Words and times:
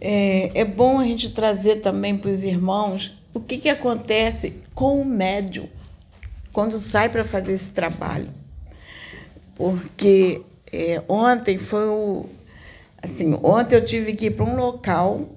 é, 0.00 0.60
é 0.60 0.64
bom 0.64 0.98
a 0.98 1.04
gente 1.04 1.30
trazer 1.30 1.76
também 1.76 2.16
para 2.16 2.30
os 2.30 2.42
irmãos 2.42 3.12
o 3.34 3.40
que, 3.40 3.58
que 3.58 3.68
acontece 3.68 4.54
com 4.74 5.00
o 5.00 5.04
médium 5.04 5.68
quando 6.52 6.78
sai 6.78 7.08
para 7.08 7.24
fazer 7.24 7.52
esse 7.52 7.70
trabalho. 7.70 8.28
Porque 9.54 10.42
é, 10.72 11.02
ontem 11.08 11.58
foi 11.58 11.86
o. 11.86 12.26
Assim, 13.02 13.38
ontem 13.42 13.76
eu 13.76 13.84
tive 13.84 14.14
que 14.14 14.26
ir 14.26 14.30
para 14.32 14.44
um 14.44 14.56
local, 14.56 15.28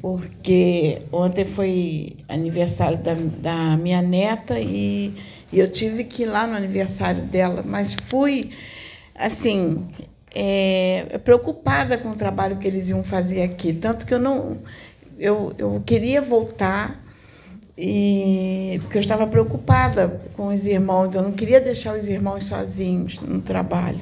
porque 0.00 1.02
ontem 1.12 1.44
foi 1.44 2.16
aniversário 2.28 2.98
da, 2.98 3.14
da 3.14 3.76
minha 3.76 4.00
neta 4.00 4.58
e, 4.58 5.14
e 5.52 5.58
eu 5.58 5.70
tive 5.70 6.04
que 6.04 6.22
ir 6.22 6.26
lá 6.26 6.46
no 6.46 6.56
aniversário 6.56 7.22
dela, 7.22 7.62
mas 7.66 7.94
fui, 7.94 8.50
assim, 9.14 9.86
é, 10.34 11.18
preocupada 11.24 11.98
com 11.98 12.10
o 12.10 12.14
trabalho 12.14 12.56
que 12.56 12.66
eles 12.66 12.88
iam 12.90 13.02
fazer 13.02 13.42
aqui. 13.42 13.72
Tanto 13.72 14.06
que 14.06 14.14
eu 14.14 14.18
não. 14.18 14.58
Eu, 15.18 15.52
eu 15.58 15.82
queria 15.84 16.22
voltar, 16.22 17.02
e, 17.76 18.78
porque 18.82 18.98
eu 18.98 19.00
estava 19.00 19.26
preocupada 19.26 20.20
com 20.36 20.48
os 20.48 20.66
irmãos, 20.66 21.14
eu 21.14 21.22
não 21.22 21.32
queria 21.32 21.60
deixar 21.60 21.96
os 21.96 22.06
irmãos 22.06 22.46
sozinhos 22.46 23.18
no 23.20 23.40
trabalho. 23.40 24.00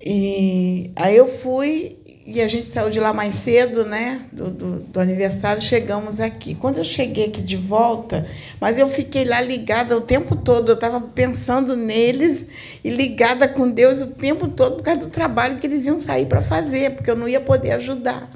E 0.00 0.90
aí 0.96 1.16
eu 1.16 1.26
fui 1.26 1.97
e 2.30 2.42
a 2.42 2.46
gente 2.46 2.66
saiu 2.66 2.90
de 2.90 3.00
lá 3.00 3.10
mais 3.10 3.36
cedo, 3.36 3.86
né, 3.86 4.20
do, 4.30 4.50
do, 4.50 4.80
do, 4.80 5.00
aniversário, 5.00 5.62
chegamos 5.62 6.20
aqui. 6.20 6.54
Quando 6.54 6.76
eu 6.76 6.84
cheguei 6.84 7.24
aqui 7.24 7.40
de 7.40 7.56
volta, 7.56 8.28
mas 8.60 8.78
eu 8.78 8.86
fiquei 8.86 9.24
lá 9.24 9.40
ligada 9.40 9.96
o 9.96 10.02
tempo 10.02 10.36
todo, 10.36 10.68
eu 10.68 10.74
estava 10.74 11.00
pensando 11.00 11.74
neles 11.74 12.46
e 12.84 12.90
ligada 12.90 13.48
com 13.48 13.70
Deus 13.70 14.02
o 14.02 14.08
tempo 14.08 14.46
todo 14.46 14.76
por 14.76 14.82
causa 14.82 15.00
do 15.00 15.06
trabalho 15.06 15.56
que 15.56 15.66
eles 15.66 15.86
iam 15.86 15.98
sair 15.98 16.26
para 16.26 16.42
fazer, 16.42 16.96
porque 16.96 17.10
eu 17.10 17.16
não 17.16 17.26
ia 17.26 17.40
poder 17.40 17.70
ajudar. 17.72 18.28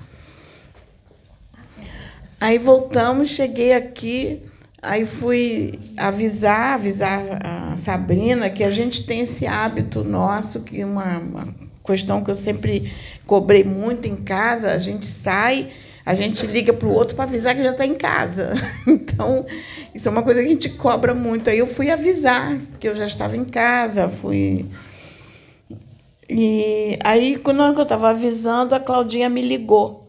Aí 2.40 2.56
voltamos, 2.56 3.28
cheguei 3.28 3.74
aqui, 3.74 4.40
aí 4.80 5.04
fui 5.04 5.78
avisar, 5.98 6.76
avisar 6.76 7.20
a 7.44 7.76
Sabrina 7.76 8.48
que 8.48 8.64
a 8.64 8.70
gente 8.70 9.04
tem 9.04 9.20
esse 9.20 9.46
hábito 9.46 10.02
nosso, 10.02 10.62
que 10.62 10.82
uma, 10.82 11.18
uma 11.18 11.71
questão 11.84 12.22
que 12.22 12.30
eu 12.30 12.34
sempre 12.34 12.92
cobrei 13.26 13.64
muito 13.64 14.06
em 14.06 14.16
casa, 14.16 14.72
a 14.72 14.78
gente 14.78 15.06
sai, 15.06 15.68
a 16.04 16.14
gente 16.14 16.46
liga 16.46 16.72
para 16.72 16.88
o 16.88 16.92
outro 16.92 17.14
para 17.14 17.24
avisar 17.24 17.54
que 17.54 17.62
já 17.62 17.70
está 17.70 17.86
em 17.86 17.94
casa. 17.94 18.52
Então, 19.14 19.44
isso 19.94 20.08
é 20.08 20.10
uma 20.10 20.22
coisa 20.22 20.40
que 20.40 20.46
a 20.46 20.50
gente 20.50 20.70
cobra 20.70 21.14
muito. 21.14 21.50
Aí 21.50 21.58
eu 21.58 21.66
fui 21.66 21.90
avisar 21.90 22.58
que 22.80 22.88
eu 22.88 22.96
já 22.96 23.06
estava 23.06 23.36
em 23.36 23.44
casa, 23.44 24.08
fui. 24.08 24.66
E 26.28 26.98
aí, 27.04 27.36
quando 27.36 27.62
eu 27.62 27.82
estava 27.82 28.10
avisando, 28.10 28.74
a 28.74 28.80
Claudinha 28.80 29.28
me 29.28 29.42
ligou, 29.42 30.08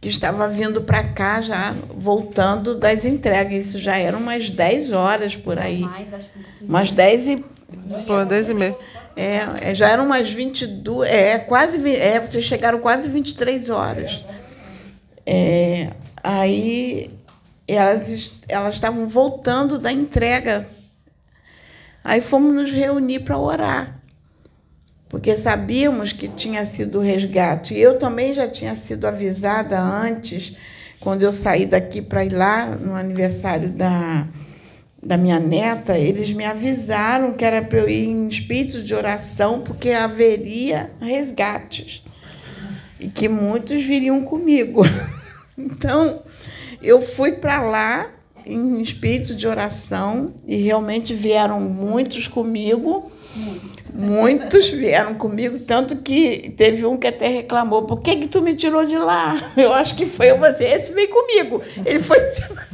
que 0.00 0.08
estava 0.08 0.48
vindo 0.48 0.80
para 0.80 1.04
cá 1.04 1.40
já, 1.40 1.74
voltando 1.94 2.74
das 2.74 3.04
entregas. 3.04 3.66
Isso 3.66 3.78
já 3.78 3.96
eram 3.96 4.18
umas 4.18 4.50
10 4.50 4.92
horas 4.92 5.36
por 5.36 5.58
aí. 5.58 5.82
Mais, 5.82 6.12
acho 6.12 6.28
que 6.30 6.38
um. 6.64 6.68
Umas 6.68 6.90
10 6.90 7.28
e. 7.28 7.44
Pô, 8.06 8.24
10 8.24 8.48
e 8.48 8.54
meia. 8.54 8.76
É, 9.16 9.70
é, 9.70 9.74
já 9.74 9.88
eram 9.88 10.06
umas 10.06 10.32
22, 10.32 11.10
é, 11.10 11.38
quase, 11.38 11.94
é, 11.94 12.20
vocês 12.20 12.44
chegaram 12.44 12.78
quase 12.78 13.08
23 13.08 13.68
horas. 13.70 14.24
É, 15.26 15.90
aí 16.22 17.10
elas, 17.66 18.34
elas 18.48 18.74
estavam 18.74 19.06
voltando 19.06 19.78
da 19.78 19.92
entrega. 19.92 20.66
Aí 22.02 22.20
fomos 22.20 22.54
nos 22.54 22.72
reunir 22.72 23.20
para 23.20 23.38
orar, 23.38 24.00
porque 25.08 25.36
sabíamos 25.36 26.12
que 26.12 26.28
tinha 26.28 26.64
sido 26.64 27.00
resgate. 27.00 27.76
Eu 27.76 27.98
também 27.98 28.32
já 28.32 28.48
tinha 28.48 28.74
sido 28.74 29.06
avisada 29.06 29.78
antes, 29.78 30.56
quando 30.98 31.22
eu 31.22 31.32
saí 31.32 31.66
daqui 31.66 32.00
para 32.00 32.24
ir 32.24 32.32
lá 32.32 32.66
no 32.66 32.94
aniversário 32.94 33.68
da, 33.68 34.26
da 35.02 35.16
minha 35.16 35.40
neta, 35.40 35.98
eles 35.98 36.30
me 36.30 36.44
avisaram 36.44 37.32
que 37.32 37.44
era 37.44 37.62
para 37.62 37.78
eu 37.78 37.88
ir 37.88 38.06
em 38.06 38.28
espírito 38.28 38.82
de 38.82 38.94
oração, 38.94 39.60
porque 39.60 39.90
haveria 39.90 40.90
resgates. 41.00 42.04
E 42.98 43.08
que 43.08 43.28
muitos 43.28 43.82
viriam 43.82 44.22
comigo. 44.22 44.82
Então, 45.62 46.22
eu 46.82 47.02
fui 47.02 47.32
para 47.32 47.60
lá 47.60 48.10
em 48.46 48.80
espírito 48.80 49.34
de 49.34 49.46
oração 49.46 50.32
e 50.46 50.56
realmente 50.56 51.14
vieram 51.14 51.60
muitos 51.60 52.26
comigo. 52.26 53.12
Muitos 53.92 54.70
vieram 54.70 55.14
comigo, 55.14 55.58
tanto 55.58 55.96
que 55.98 56.54
teve 56.56 56.86
um 56.86 56.96
que 56.96 57.06
até 57.06 57.28
reclamou: 57.28 57.82
por 57.82 58.00
que, 58.00 58.16
que 58.16 58.28
tu 58.28 58.40
me 58.40 58.54
tirou 58.54 58.86
de 58.86 58.96
lá? 58.96 59.36
Eu 59.56 59.74
acho 59.74 59.94
que 59.96 60.06
foi 60.06 60.30
eu 60.30 60.38
fazer, 60.38 60.64
esse 60.64 60.92
veio 60.92 61.08
comigo. 61.08 61.60
Ele 61.84 62.00
foi 62.00 62.18
tirar. 62.30 62.68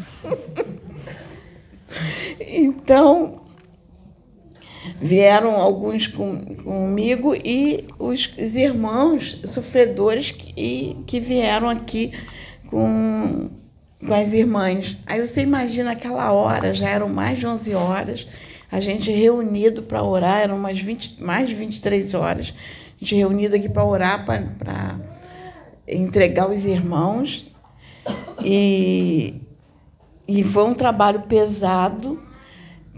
Então, 2.48 3.40
vieram 5.00 5.56
alguns 5.56 6.06
com, 6.06 6.38
comigo 6.56 7.34
e 7.34 7.84
os, 7.98 8.32
os 8.38 8.54
irmãos 8.54 9.40
sofredores 9.44 10.30
que, 10.30 10.96
que 11.06 11.18
vieram 11.18 11.68
aqui 11.68 12.12
com, 12.70 13.50
com 14.06 14.14
as 14.14 14.32
irmãs. 14.32 14.96
Aí 15.06 15.24
você 15.24 15.42
imagina 15.42 15.92
aquela 15.92 16.32
hora, 16.32 16.72
já 16.72 16.88
eram 16.88 17.08
mais 17.08 17.40
de 17.40 17.46
11 17.48 17.74
horas, 17.74 18.26
a 18.70 18.78
gente 18.78 19.10
reunido 19.10 19.82
para 19.82 20.02
orar, 20.02 20.40
eram 20.40 20.56
umas 20.56 20.78
20, 20.78 21.20
mais 21.22 21.48
de 21.48 21.54
23 21.56 22.14
horas, 22.14 22.54
a 22.56 23.04
gente 23.04 23.16
reunido 23.16 23.56
aqui 23.56 23.68
para 23.68 23.84
orar, 23.84 24.24
para 24.24 25.00
entregar 25.86 26.48
os 26.48 26.64
irmãos. 26.64 27.52
E, 28.44 29.40
e 30.28 30.44
foi 30.44 30.64
um 30.64 30.74
trabalho 30.74 31.22
pesado, 31.22 32.22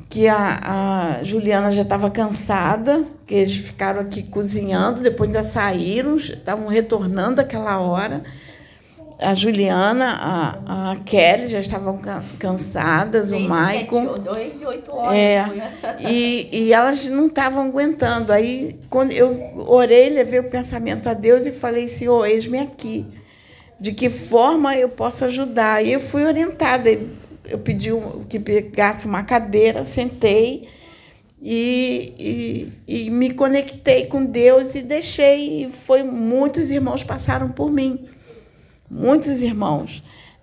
que 0.09 0.27
a, 0.27 1.19
a 1.19 1.25
Juliana 1.25 1.71
já 1.71 1.83
estava 1.83 2.11
cansada, 2.11 3.05
que 3.27 3.35
eles 3.35 3.57
ficaram 3.57 4.01
aqui 4.01 4.23
cozinhando, 4.23 5.03
depois 5.03 5.29
ainda 5.29 5.43
saíram, 5.43 6.17
estavam 6.17 6.69
retornando 6.69 7.41
aquela 7.41 7.79
hora. 7.79 8.23
A 9.21 9.35
Juliana, 9.35 10.15
a, 10.15 10.93
a 10.93 10.97
Kelly 10.97 11.49
já 11.49 11.59
estavam 11.59 12.01
cansadas, 12.39 13.33
o 13.33 13.41
Maicon. 13.41 14.17
Dois 14.19 14.63
e 14.63 14.65
oito 14.65 14.93
horas. 14.93 15.13
É, 15.13 15.45
e, 15.99 16.49
e 16.53 16.73
elas 16.73 17.07
não 17.09 17.27
estavam 17.27 17.67
aguentando. 17.67 18.33
Aí, 18.33 18.79
quando 18.89 19.11
eu 19.11 19.65
orei, 19.67 20.09
levei 20.09 20.39
o 20.39 20.49
pensamento 20.49 21.09
a 21.09 21.15
Deus 21.15 21.47
e 21.47 21.51
falei, 21.51 21.89
Senhor, 21.89 22.25
eis-me 22.27 22.61
aqui 22.61 23.05
de 23.81 23.93
que 23.93 24.09
forma 24.09 24.77
eu 24.77 24.89
posso 24.89 25.25
ajudar. 25.25 25.85
E 25.85 25.93
eu 25.93 26.01
fui 26.01 26.25
orientada. 26.25 26.89
Eu 27.49 27.59
pedi 27.59 27.91
que 28.29 28.39
pegasse 28.39 29.07
uma 29.07 29.23
cadeira, 29.23 29.85
sentei 29.85 30.69
e, 31.41 32.73
e, 32.87 33.07
e, 33.07 33.11
me 33.11 33.33
conectei 33.33 34.07
com 34.07 34.25
Deus 34.25 34.75
e 34.75 34.83
deixei. 34.83 35.65
E 35.65 35.71
foi 35.71 36.03
muitos 36.03 36.71
irmãos 36.71 37.03
passaram 37.03 37.51
por 37.51 37.71
mim, 37.71 38.07
muitos 38.91 39.43
irmãos. 39.43 40.03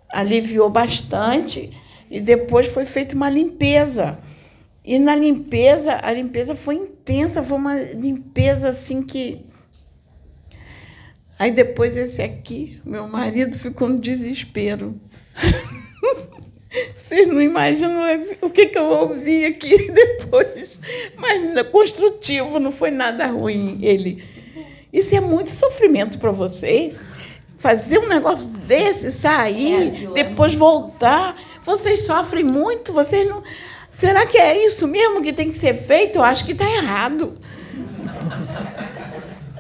Aliviou 0.10 0.70
bastante 0.70 1.72
e 2.10 2.20
depois 2.22 2.68
foi 2.68 2.86
feita 2.86 3.16
uma 3.16 3.30
limpeza. 3.30 4.18
E 4.84 5.00
na 5.00 5.16
limpeza, 5.16 5.98
a 6.02 6.12
limpeza 6.12 6.56
foi 6.56 6.76
intensa, 6.76 7.42
foi 7.42 7.58
uma 7.58 7.76
limpeza 7.76 8.70
assim 8.70 9.02
que 9.02 9.46
Aí 11.38 11.52
depois 11.52 11.98
esse 11.98 12.22
aqui, 12.22 12.80
meu 12.86 13.08
marido 13.08 13.58
ficou 13.60 13.90
no 13.90 14.00
desespero. 14.00 15.00
Vocês 16.96 17.28
não 17.28 17.42
imaginam 17.42 18.02
o 18.42 18.50
que, 18.50 18.68
que 18.68 18.78
eu 18.78 18.86
ouvi 18.86 19.46
aqui 19.46 19.90
depois. 19.92 20.80
Mas 21.16 21.62
construtivo, 21.70 22.60
não 22.60 22.72
foi 22.72 22.92
nada 22.92 23.28
ruim. 23.28 23.80
Ele. 23.82 24.24
Isso 24.92 25.16
é 25.16 25.20
muito 25.20 25.50
sofrimento 25.50 26.18
para 26.18 26.32
vocês. 26.32 27.04
Fazer 27.58 28.00
um 28.00 28.08
negócio 28.08 28.50
desse, 28.50 29.12
sair, 29.12 30.08
é, 30.12 30.24
depois 30.24 30.54
voltar. 30.56 31.36
Vocês 31.64 32.06
sofrem 32.06 32.44
muito, 32.44 32.94
vocês 32.94 33.28
não. 33.28 33.44
Será 33.92 34.26
que 34.26 34.38
é 34.38 34.66
isso 34.66 34.88
mesmo 34.88 35.22
que 35.22 35.32
tem 35.32 35.50
que 35.50 35.58
ser 35.58 35.74
feito? 35.74 36.20
Eu 36.20 36.24
acho 36.24 36.46
que 36.46 36.52
está 36.52 36.70
errado. 36.70 37.38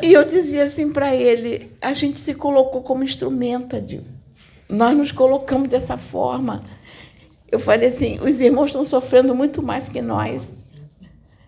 E 0.01 0.13
eu 0.13 0.23
dizia 0.23 0.65
assim 0.65 0.91
para 0.91 1.15
ele: 1.15 1.71
a 1.81 1.93
gente 1.93 2.19
se 2.19 2.33
colocou 2.35 2.81
como 2.81 3.03
instrumento, 3.03 3.75
Adil. 3.75 4.03
Nós 4.67 4.95
nos 4.95 5.11
colocamos 5.11 5.67
dessa 5.67 5.97
forma. 5.97 6.63
Eu 7.55 7.59
falei 7.59 7.87
assim: 7.87 8.19
os 8.21 8.41
irmãos 8.41 8.65
estão 8.65 8.83
sofrendo 8.83 9.33
muito 9.33 9.63
mais 9.63 9.87
que 9.87 10.01
nós. 10.01 10.53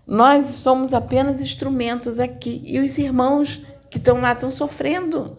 Nós 0.07 0.47
somos 0.47 0.93
apenas 0.93 1.41
instrumentos 1.41 2.17
aqui. 2.17 2.63
E 2.65 2.79
os 2.79 2.97
irmãos 2.97 3.61
que 3.89 3.97
estão 3.97 4.21
lá 4.21 4.31
estão 4.31 4.49
sofrendo. 4.49 5.37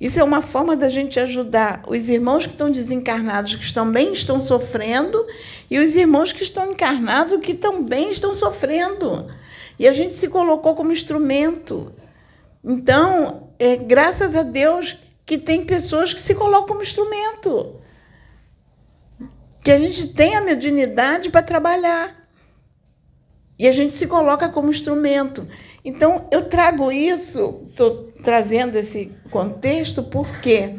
Isso 0.00 0.18
é 0.18 0.24
uma 0.24 0.42
forma 0.42 0.74
da 0.74 0.88
gente 0.88 1.20
ajudar 1.20 1.84
os 1.86 2.08
irmãos 2.08 2.44
que 2.44 2.54
estão 2.54 2.72
desencarnados, 2.72 3.54
que 3.54 3.72
também 3.72 4.12
estão 4.12 4.40
sofrendo, 4.40 5.24
e 5.70 5.78
os 5.78 5.94
irmãos 5.94 6.32
que 6.32 6.42
estão 6.42 6.72
encarnados, 6.72 7.40
que 7.40 7.54
também 7.54 8.10
estão 8.10 8.34
sofrendo. 8.34 9.28
E 9.78 9.86
a 9.86 9.92
gente 9.92 10.12
se 10.12 10.26
colocou 10.26 10.74
como 10.74 10.90
instrumento. 10.90 11.92
Então, 12.64 13.48
é, 13.60 13.76
graças 13.76 14.34
a 14.34 14.42
Deus, 14.42 14.96
que 15.24 15.38
tem 15.38 15.64
pessoas 15.64 16.12
que 16.12 16.20
se 16.20 16.34
colocam 16.34 16.66
como 16.66 16.82
instrumento. 16.82 17.83
Que 19.64 19.72
a 19.72 19.78
gente 19.78 20.08
tem 20.08 20.36
a 20.36 20.40
mediunidade 20.40 21.30
para 21.30 21.42
trabalhar. 21.42 22.28
E 23.58 23.66
a 23.66 23.72
gente 23.72 23.94
se 23.94 24.06
coloca 24.06 24.48
como 24.48 24.70
instrumento. 24.70 25.48
Então, 25.84 26.28
eu 26.30 26.48
trago 26.48 26.92
isso, 26.92 27.62
estou 27.70 28.12
trazendo 28.22 28.76
esse 28.76 29.10
contexto, 29.30 30.02
porque 30.02 30.74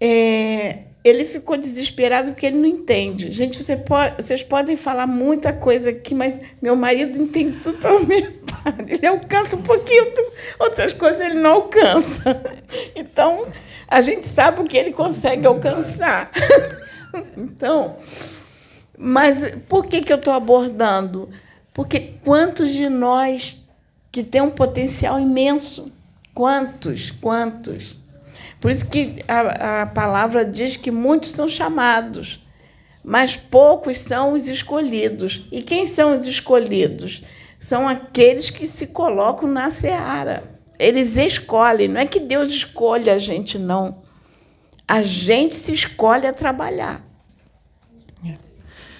é, 0.00 0.86
ele 1.04 1.24
ficou 1.24 1.56
desesperado 1.56 2.32
porque 2.32 2.46
ele 2.46 2.58
não 2.58 2.66
entende. 2.66 3.30
Gente, 3.30 3.62
você 3.62 3.76
pode, 3.76 4.20
vocês 4.20 4.42
podem 4.42 4.76
falar 4.76 5.06
muita 5.06 5.52
coisa 5.52 5.90
aqui, 5.90 6.14
mas 6.14 6.40
meu 6.60 6.74
marido 6.74 7.16
entende 7.22 7.58
metade. 8.08 8.92
Ele 8.92 9.06
alcança 9.06 9.54
um 9.54 9.62
pouquinho, 9.62 10.12
outras 10.58 10.92
coisas 10.92 11.20
ele 11.20 11.40
não 11.40 11.52
alcança. 11.52 12.22
Então, 12.96 13.46
a 13.86 14.00
gente 14.00 14.26
sabe 14.26 14.60
o 14.60 14.64
que 14.64 14.76
ele 14.76 14.90
consegue 14.90 15.46
alcançar. 15.46 16.30
Então, 17.36 17.96
mas 18.98 19.52
por 19.68 19.86
que, 19.86 20.00
que 20.00 20.12
eu 20.12 20.16
estou 20.16 20.32
abordando? 20.32 21.28
Porque 21.72 22.14
quantos 22.24 22.70
de 22.72 22.88
nós 22.88 23.58
que 24.10 24.22
tem 24.22 24.40
um 24.40 24.50
potencial 24.50 25.20
imenso? 25.20 25.92
Quantos, 26.32 27.10
quantos? 27.10 27.96
Por 28.60 28.70
isso 28.70 28.86
que 28.86 29.22
a, 29.28 29.82
a 29.82 29.86
palavra 29.86 30.44
diz 30.44 30.76
que 30.76 30.90
muitos 30.90 31.30
são 31.30 31.46
chamados, 31.46 32.44
mas 33.04 33.36
poucos 33.36 34.00
são 34.00 34.32
os 34.32 34.48
escolhidos. 34.48 35.46
E 35.52 35.62
quem 35.62 35.84
são 35.84 36.18
os 36.18 36.26
escolhidos? 36.26 37.22
São 37.60 37.88
aqueles 37.88 38.50
que 38.50 38.66
se 38.66 38.88
colocam 38.88 39.48
na 39.48 39.70
seara. 39.70 40.44
Eles 40.78 41.16
escolhem, 41.16 41.88
não 41.88 42.00
é 42.00 42.06
que 42.06 42.20
Deus 42.20 42.50
escolhe 42.50 43.08
a 43.08 43.18
gente, 43.18 43.58
não. 43.58 44.05
A 44.88 45.02
gente 45.02 45.54
se 45.54 45.72
escolhe 45.72 46.26
a 46.26 46.32
trabalhar. 46.32 47.04
É. 48.24 48.36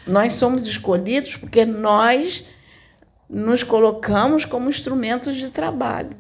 Nós 0.07 0.35
somos 0.35 0.67
escolhidos 0.67 1.37
porque 1.37 1.65
nós 1.65 2.45
nos 3.29 3.63
colocamos 3.63 4.45
como 4.45 4.69
instrumentos 4.69 5.37
de 5.37 5.51
trabalho. 5.51 6.17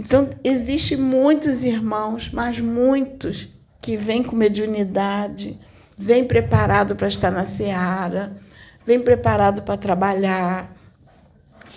Então, 0.00 0.30
existem 0.42 0.96
muitos 0.98 1.62
irmãos, 1.62 2.30
mas 2.32 2.58
muitos, 2.58 3.48
que 3.80 3.96
vêm 3.96 4.22
com 4.22 4.34
mediunidade, 4.34 5.58
vêm 5.96 6.24
preparado 6.24 6.96
para 6.96 7.08
estar 7.08 7.30
na 7.30 7.44
seara, 7.44 8.36
vêm 8.84 9.00
preparado 9.00 9.62
para 9.62 9.76
trabalhar. 9.76 10.71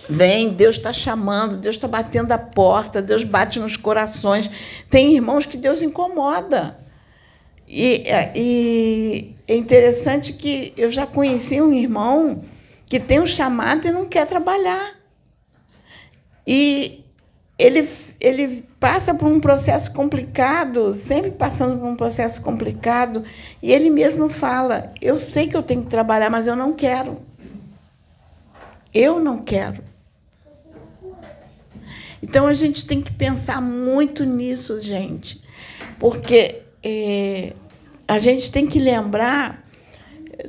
Vem, 0.07 0.49
Deus 0.49 0.75
está 0.75 0.93
chamando, 0.93 1.57
Deus 1.57 1.75
está 1.75 1.87
batendo 1.87 2.31
a 2.31 2.37
porta, 2.37 3.01
Deus 3.01 3.23
bate 3.23 3.59
nos 3.59 3.77
corações. 3.77 4.49
Tem 4.89 5.15
irmãos 5.15 5.45
que 5.45 5.57
Deus 5.57 5.81
incomoda. 5.81 6.77
E, 7.67 8.03
e 8.35 9.35
é 9.47 9.55
interessante 9.55 10.33
que 10.33 10.73
eu 10.77 10.91
já 10.91 11.07
conheci 11.07 11.59
um 11.61 11.73
irmão 11.73 12.43
que 12.87 12.99
tem 12.99 13.19
um 13.19 13.25
chamado 13.25 13.87
e 13.87 13.91
não 13.91 14.05
quer 14.05 14.27
trabalhar. 14.27 14.95
E 16.45 17.03
ele, 17.57 17.87
ele 18.19 18.63
passa 18.79 19.15
por 19.15 19.27
um 19.27 19.39
processo 19.39 19.91
complicado, 19.93 20.93
sempre 20.93 21.31
passando 21.31 21.79
por 21.79 21.87
um 21.87 21.95
processo 21.95 22.41
complicado, 22.41 23.23
e 23.61 23.71
ele 23.73 23.89
mesmo 23.89 24.29
fala: 24.29 24.93
Eu 25.01 25.17
sei 25.17 25.47
que 25.47 25.57
eu 25.57 25.63
tenho 25.63 25.83
que 25.83 25.89
trabalhar, 25.89 26.29
mas 26.29 26.45
eu 26.45 26.55
não 26.55 26.73
quero. 26.73 27.19
Eu 28.93 29.19
não 29.19 29.39
quero. 29.39 29.83
Então 32.27 32.47
a 32.47 32.53
gente 32.53 32.87
tem 32.87 33.03
que 33.03 33.11
pensar 33.11 33.61
muito 33.61 34.23
nisso, 34.23 34.81
gente, 34.81 35.39
porque 35.99 36.63
é, 36.83 37.53
a 38.07 38.17
gente 38.17 38.51
tem 38.51 38.65
que 38.65 38.79
lembrar 38.79 39.63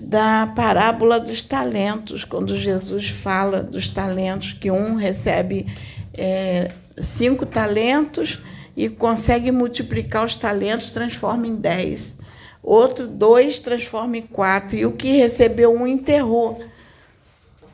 da 0.01 0.51
parábola 0.57 1.21
dos 1.21 1.43
talentos, 1.43 2.25
quando 2.25 2.57
Jesus 2.57 3.11
fala 3.11 3.63
dos 3.63 3.91
talentos, 3.91 4.55
que 4.55 4.71
um 4.71 4.95
recebe 4.95 5.67
é, 6.15 6.71
cinco 6.99 7.45
talentos 7.45 8.39
e 8.75 8.89
consegue 8.89 9.53
multiplicar 9.53 10.25
os 10.25 10.35
talentos, 10.35 10.89
transforma 10.89 11.47
em 11.47 11.57
dez. 11.57 12.17
Outro, 12.63 13.07
dois, 13.07 13.59
transforma 13.59 14.17
em 14.17 14.23
quatro. 14.23 14.79
E 14.79 14.87
o 14.87 14.93
que 14.93 15.19
recebeu 15.19 15.75
um 15.75 15.87
enterrou. 15.87 16.59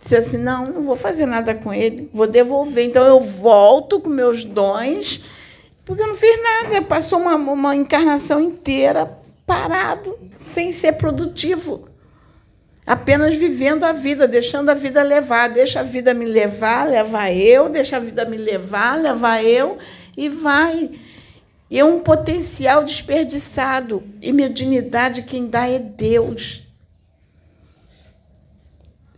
Disse 0.03 0.17
assim: 0.17 0.37
não, 0.37 0.67
não 0.67 0.83
vou 0.83 0.97
fazer 0.97 1.25
nada 1.25 1.55
com 1.55 1.73
ele, 1.73 2.11
vou 2.13 2.27
devolver. 2.27 2.85
Então 2.85 3.07
eu 3.07 3.21
volto 3.21 4.01
com 4.01 4.11
meus 4.11 4.45
dons, 4.45 5.25
porque 5.85 6.03
eu 6.03 6.09
não 6.09 6.15
fiz 6.15 6.37
nada. 6.43 6.83
Passou 6.83 7.21
uma, 7.21 7.37
uma 7.37 7.75
encarnação 7.75 8.41
inteira 8.41 9.19
parado, 9.47 10.19
sem 10.39 10.73
ser 10.73 10.95
produtivo 10.95 11.93
apenas 12.87 13.37
vivendo 13.37 13.85
a 13.85 13.93
vida, 13.93 14.27
deixando 14.27 14.71
a 14.71 14.75
vida 14.75 15.03
levar. 15.03 15.49
Deixa 15.49 15.81
a 15.81 15.83
vida 15.83 16.13
me 16.15 16.25
levar, 16.25 16.89
levar 16.89 17.33
eu, 17.33 17.69
deixa 17.69 17.97
a 17.97 18.01
vida 18.01 18.25
me 18.25 18.37
levar, 18.37 19.01
levar 19.01 19.43
eu, 19.45 19.79
e 20.17 20.29
vai. 20.29 20.91
E 21.71 21.79
é 21.79 21.85
um 21.85 22.01
potencial 22.01 22.85
desperdiçado. 22.85 24.03
E 24.21 24.33
mediunidade 24.33 25.23
quem 25.23 25.47
dá 25.47 25.67
é 25.67 25.79
Deus. 25.79 26.67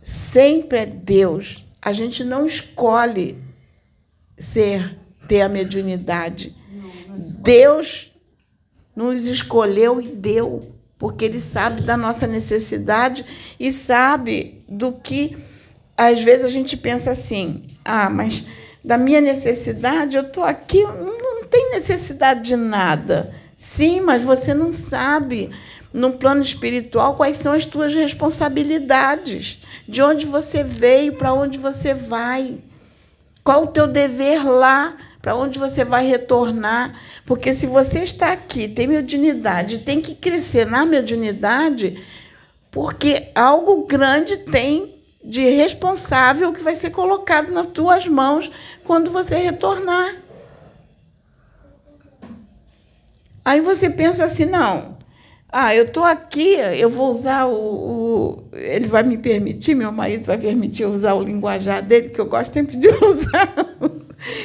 Sempre 0.05 0.77
é 0.77 0.85
Deus. 0.85 1.65
A 1.81 1.91
gente 1.91 2.23
não 2.23 2.45
escolhe 2.45 3.37
ser, 4.37 4.95
ter 5.27 5.41
a 5.41 5.49
mediunidade. 5.49 6.55
Deus 7.09 8.13
nos 8.95 9.25
escolheu 9.25 9.99
e 9.99 10.07
deu 10.07 10.71
porque 10.97 11.25
ele 11.25 11.39
sabe 11.39 11.81
da 11.81 11.97
nossa 11.97 12.27
necessidade 12.27 13.25
e 13.59 13.71
sabe 13.71 14.63
do 14.69 14.93
que 14.93 15.35
às 15.97 16.23
vezes 16.23 16.45
a 16.45 16.49
gente 16.49 16.77
pensa 16.77 17.11
assim: 17.11 17.65
ah, 17.83 18.09
mas 18.09 18.45
da 18.83 18.99
minha 18.99 19.19
necessidade 19.19 20.15
eu 20.15 20.23
estou 20.23 20.43
aqui, 20.43 20.83
não, 20.83 21.41
não 21.41 21.43
tem 21.45 21.71
necessidade 21.71 22.43
de 22.43 22.55
nada. 22.55 23.33
Sim, 23.57 24.01
mas 24.01 24.23
você 24.23 24.53
não 24.53 24.73
sabe 24.73 25.49
no 25.93 26.13
plano 26.13 26.41
espiritual 26.41 27.15
quais 27.15 27.37
são 27.37 27.53
as 27.53 27.65
tuas 27.65 27.93
responsabilidades, 27.93 29.59
de 29.87 30.01
onde 30.01 30.25
você 30.25 30.63
veio, 30.63 31.17
para 31.17 31.33
onde 31.33 31.57
você 31.57 31.93
vai, 31.93 32.57
qual 33.43 33.63
o 33.63 33.67
teu 33.67 33.87
dever 33.87 34.45
lá 34.45 34.97
para 35.25 35.35
onde 35.35 35.57
você 35.57 35.83
vai 35.83 36.05
retornar. 36.05 36.93
Porque 37.25 37.51
se 37.51 37.65
você 37.65 38.03
está 38.03 38.31
aqui, 38.31 38.67
tem 38.67 38.85
mediunidade, 38.85 39.79
tem 39.79 39.99
que 39.99 40.13
crescer 40.13 40.67
na 40.67 40.85
mediunidade, 40.85 41.99
porque 42.69 43.29
algo 43.33 43.87
grande 43.87 44.37
tem 44.37 44.93
de 45.23 45.41
responsável 45.49 46.53
que 46.53 46.61
vai 46.61 46.75
ser 46.75 46.91
colocado 46.91 47.51
nas 47.51 47.65
tuas 47.65 48.07
mãos 48.07 48.51
quando 48.83 49.09
você 49.09 49.37
retornar. 49.37 50.13
Aí 53.45 53.61
você 53.61 53.89
pensa 53.89 54.25
assim, 54.25 54.45
não, 54.45 54.97
ah, 55.57 55.73
eu 55.73 55.85
estou 55.85 56.03
aqui, 56.03 56.55
eu 56.77 56.89
vou 56.89 57.11
usar 57.11 57.45
o, 57.45 57.53
o, 57.53 58.43
Ele 58.51 58.87
vai 58.87 59.03
me 59.03 59.17
permitir, 59.17 59.75
meu 59.75 59.91
marido 59.91 60.25
vai 60.25 60.37
permitir 60.37 60.85
usar 60.85 61.13
o 61.13 61.23
linguajar 61.23 61.81
dele, 61.81 62.09
que 62.09 62.19
eu 62.19 62.25
gosto 62.25 62.51
sempre 62.51 62.75
de 62.75 62.89
usar. 63.05 63.53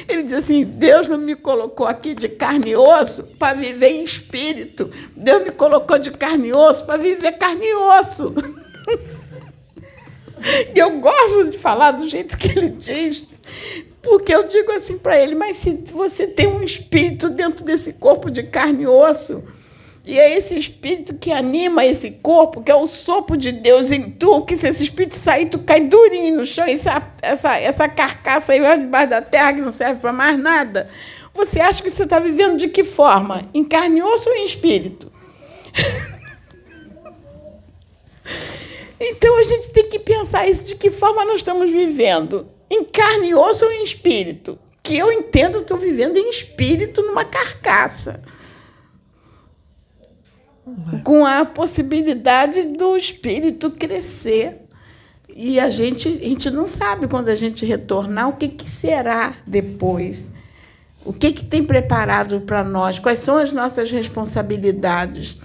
Ele 0.08 0.22
diz 0.24 0.34
assim: 0.34 0.64
Deus 0.64 1.08
não 1.08 1.18
me 1.18 1.34
colocou 1.34 1.86
aqui 1.86 2.14
de 2.14 2.28
carne 2.28 2.70
e 2.70 2.76
osso 2.76 3.24
para 3.38 3.56
viver 3.56 3.88
em 3.88 4.04
espírito. 4.04 4.90
Deus 5.16 5.42
me 5.42 5.50
colocou 5.50 5.98
de 5.98 6.10
carne 6.10 6.48
e 6.48 6.52
osso 6.52 6.84
para 6.84 6.96
viver 6.96 7.32
carne 7.32 7.66
e 7.66 7.74
osso. 7.74 8.34
E 10.74 10.78
eu 10.78 10.98
gosto 11.00 11.50
de 11.50 11.58
falar 11.58 11.90
do 11.90 12.08
jeito 12.08 12.38
que 12.38 12.48
ele 12.48 12.70
diz, 12.70 13.26
porque 14.02 14.34
eu 14.34 14.48
digo 14.48 14.72
assim 14.72 14.98
para 14.98 15.20
ele: 15.20 15.34
mas 15.34 15.58
se 15.58 15.78
você 15.92 16.26
tem 16.26 16.46
um 16.46 16.62
espírito 16.62 17.28
dentro 17.28 17.62
desse 17.64 17.92
corpo 17.92 18.30
de 18.30 18.42
carne 18.42 18.84
e 18.84 18.86
osso, 18.86 19.44
e 20.06 20.18
é 20.18 20.36
esse 20.36 20.58
espírito 20.58 21.14
que 21.14 21.30
anima 21.30 21.84
esse 21.84 22.10
corpo, 22.10 22.62
que 22.62 22.70
é 22.70 22.74
o 22.74 22.86
sopro 22.86 23.36
de 23.36 23.52
Deus 23.52 23.92
em 23.92 24.10
tu, 24.10 24.40
que 24.42 24.56
se 24.56 24.68
esse 24.68 24.82
espírito 24.82 25.14
sair, 25.14 25.46
tu 25.46 25.58
cai 25.58 25.80
durinho 25.80 26.38
no 26.38 26.46
chão, 26.46 26.64
essa, 26.64 27.02
essa, 27.22 27.58
essa 27.58 27.88
carcaça 27.88 28.52
aí 28.52 28.60
debaixo 28.78 29.10
da 29.10 29.20
terra 29.20 29.52
que 29.52 29.60
não 29.60 29.72
serve 29.72 30.00
para 30.00 30.12
mais 30.12 30.38
nada. 30.38 30.88
Você 31.34 31.60
acha 31.60 31.82
que 31.82 31.90
você 31.90 32.04
está 32.04 32.18
vivendo 32.18 32.56
de 32.56 32.68
que 32.68 32.82
forma? 32.82 33.46
Em 33.52 33.62
carne, 33.62 34.02
osso 34.02 34.30
ou 34.30 34.36
em 34.36 34.46
espírito? 34.46 35.12
então 38.98 39.38
a 39.38 39.42
gente 39.42 39.70
tem 39.70 39.86
que 39.88 39.98
pensar 39.98 40.48
isso, 40.48 40.66
de 40.66 40.74
que 40.74 40.90
forma 40.90 41.26
nós 41.26 41.36
estamos 41.36 41.70
vivendo? 41.70 42.48
Em 42.70 42.84
carne, 42.84 43.34
osso 43.34 43.64
ou 43.64 43.72
em 43.72 43.82
espírito? 43.82 44.58
Que 44.82 44.96
eu 44.96 45.10
entendo, 45.10 45.58
estou 45.58 45.76
vivendo 45.76 46.16
em 46.16 46.30
espírito 46.30 47.02
numa 47.02 47.24
carcaça 47.24 48.22
com 51.02 51.24
a 51.24 51.44
possibilidade 51.44 52.62
do 52.62 52.96
espírito 52.96 53.70
crescer. 53.70 54.58
E 55.34 55.60
a 55.60 55.70
gente, 55.70 56.08
a 56.08 56.24
gente 56.24 56.50
não 56.50 56.66
sabe 56.66 57.08
quando 57.08 57.28
a 57.28 57.34
gente 57.34 57.64
retornar 57.64 58.28
o 58.28 58.36
que, 58.36 58.48
que 58.48 58.68
será 58.68 59.34
depois. 59.46 60.28
O 61.04 61.12
que, 61.12 61.32
que 61.32 61.44
tem 61.44 61.64
preparado 61.64 62.40
para 62.42 62.62
nós? 62.62 62.98
Quais 62.98 63.20
são 63.20 63.38
as 63.38 63.52
nossas 63.52 63.90
responsabilidades? 63.90 65.38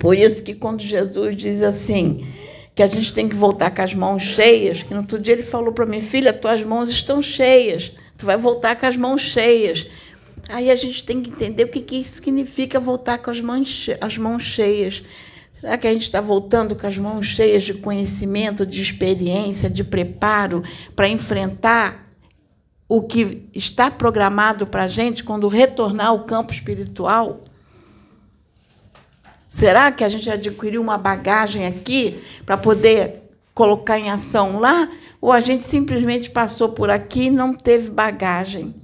Por 0.00 0.16
isso 0.16 0.42
que 0.42 0.54
quando 0.54 0.80
Jesus 0.80 1.36
diz 1.36 1.62
assim, 1.62 2.26
que 2.74 2.82
a 2.82 2.86
gente 2.86 3.12
tem 3.12 3.28
que 3.28 3.34
voltar 3.34 3.70
com 3.70 3.82
as 3.82 3.94
mãos 3.94 4.22
cheias, 4.22 4.82
que 4.82 4.92
no 4.92 5.00
outro 5.00 5.18
dia 5.18 5.34
ele 5.34 5.42
falou 5.42 5.72
para 5.72 5.84
mim, 5.86 6.00
filha, 6.00 6.32
tuas 6.32 6.62
mãos 6.62 6.88
estão 6.88 7.20
cheias, 7.20 7.92
tu 8.16 8.24
vai 8.24 8.36
voltar 8.36 8.76
com 8.76 8.86
as 8.86 8.96
mãos 8.96 9.20
cheias. 9.20 9.86
Aí 10.48 10.70
a 10.70 10.76
gente 10.76 11.04
tem 11.04 11.22
que 11.22 11.30
entender 11.30 11.64
o 11.64 11.68
que, 11.68 11.80
que 11.80 11.96
isso 11.96 12.14
significa 12.14 12.80
voltar 12.80 13.18
com 13.18 13.30
as 13.30 13.40
mãos, 13.40 13.90
as 14.00 14.18
mãos 14.18 14.42
cheias. 14.42 15.02
Será 15.52 15.78
que 15.78 15.86
a 15.86 15.92
gente 15.92 16.02
está 16.02 16.20
voltando 16.20 16.74
com 16.74 16.86
as 16.86 16.98
mãos 16.98 17.26
cheias 17.26 17.62
de 17.62 17.74
conhecimento, 17.74 18.66
de 18.66 18.82
experiência, 18.82 19.70
de 19.70 19.84
preparo 19.84 20.64
para 20.96 21.08
enfrentar 21.08 22.10
o 22.88 23.02
que 23.02 23.48
está 23.54 23.90
programado 23.90 24.66
para 24.66 24.84
a 24.84 24.88
gente 24.88 25.22
quando 25.22 25.46
retornar 25.46 26.08
ao 26.08 26.24
campo 26.24 26.52
espiritual? 26.52 27.42
Será 29.52 29.92
que 29.92 30.02
a 30.02 30.08
gente 30.08 30.30
adquiriu 30.30 30.80
uma 30.80 30.96
bagagem 30.96 31.66
aqui 31.66 32.18
para 32.46 32.56
poder 32.56 33.22
colocar 33.52 33.98
em 33.98 34.10
ação 34.10 34.58
lá? 34.58 34.88
Ou 35.20 35.30
a 35.30 35.40
gente 35.40 35.62
simplesmente 35.62 36.30
passou 36.30 36.70
por 36.70 36.88
aqui 36.88 37.24
e 37.24 37.30
não 37.30 37.52
teve 37.52 37.90
bagagem? 37.90 38.74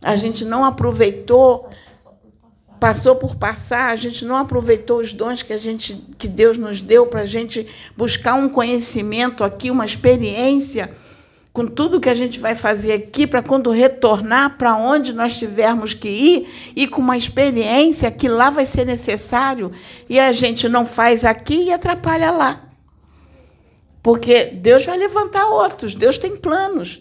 A 0.00 0.14
gente 0.14 0.44
não 0.44 0.64
aproveitou 0.64 1.68
passou 2.78 3.16
por 3.16 3.34
passar, 3.34 3.90
a 3.90 3.96
gente 3.96 4.24
não 4.24 4.36
aproveitou 4.36 5.00
os 5.00 5.12
dons 5.12 5.42
que 5.42 5.52
a 5.52 5.56
gente 5.56 5.94
que 6.16 6.28
Deus 6.28 6.56
nos 6.56 6.80
deu 6.80 7.08
para 7.08 7.22
a 7.22 7.26
gente 7.26 7.66
buscar 7.96 8.34
um 8.34 8.48
conhecimento 8.48 9.42
aqui, 9.42 9.72
uma 9.72 9.84
experiência 9.84 10.94
com 11.56 11.66
tudo 11.66 11.98
que 11.98 12.10
a 12.10 12.14
gente 12.14 12.38
vai 12.38 12.54
fazer 12.54 12.92
aqui 12.92 13.26
para 13.26 13.42
quando 13.42 13.70
retornar 13.70 14.58
para 14.58 14.76
onde 14.76 15.14
nós 15.14 15.38
tivermos 15.38 15.94
que 15.94 16.06
ir 16.06 16.48
e 16.76 16.86
com 16.86 17.00
uma 17.00 17.16
experiência 17.16 18.10
que 18.10 18.28
lá 18.28 18.50
vai 18.50 18.66
ser 18.66 18.84
necessário 18.84 19.72
e 20.06 20.20
a 20.20 20.32
gente 20.32 20.68
não 20.68 20.84
faz 20.84 21.24
aqui 21.24 21.68
e 21.68 21.72
atrapalha 21.72 22.30
lá. 22.30 22.62
Porque 24.02 24.44
Deus 24.44 24.84
vai 24.84 24.98
levantar 24.98 25.46
outros, 25.46 25.94
Deus 25.94 26.18
tem 26.18 26.36
planos. 26.36 27.00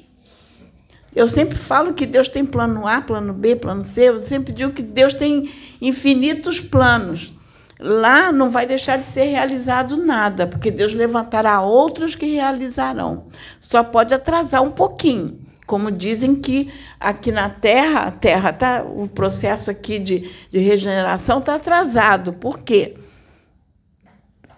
Eu 1.14 1.28
sempre 1.28 1.58
falo 1.58 1.94
que 1.94 2.06
Deus 2.06 2.30
tem 2.30 2.46
plano 2.46 2.88
A, 2.88 3.02
plano 3.02 3.34
B, 3.34 3.58
plano 3.58 3.84
C. 3.84 4.08
Eu 4.08 4.22
sempre 4.22 4.54
digo 4.54 4.72
que 4.72 4.82
Deus 4.82 5.14
tem 5.14 5.52
infinitos 5.82 6.62
planos. 6.62 7.34
Lá 7.80 8.32
não 8.32 8.50
vai 8.50 8.66
deixar 8.66 8.98
de 8.98 9.06
ser 9.06 9.26
realizado 9.26 9.98
nada, 9.98 10.48
porque 10.48 10.72
Deus 10.72 10.94
levantará 10.94 11.62
outros 11.62 12.16
que 12.16 12.26
realizarão. 12.26 13.26
Só 13.60 13.84
pode 13.84 14.14
atrasar 14.14 14.62
um 14.64 14.72
pouquinho. 14.72 15.40
Como 15.66 15.92
dizem 15.92 16.36
que 16.36 16.72
aqui 17.00 17.32
na 17.32 17.50
Terra, 17.50 18.02
a 18.02 18.12
Terra 18.12 18.54
tá, 18.54 18.84
o 18.84 19.08
processo 19.08 19.72
aqui 19.72 19.98
de, 19.98 20.32
de 20.50 20.60
regeneração 20.60 21.40
está 21.40 21.56
atrasado. 21.56 22.34
Por 22.34 22.60
quê? 22.60 22.96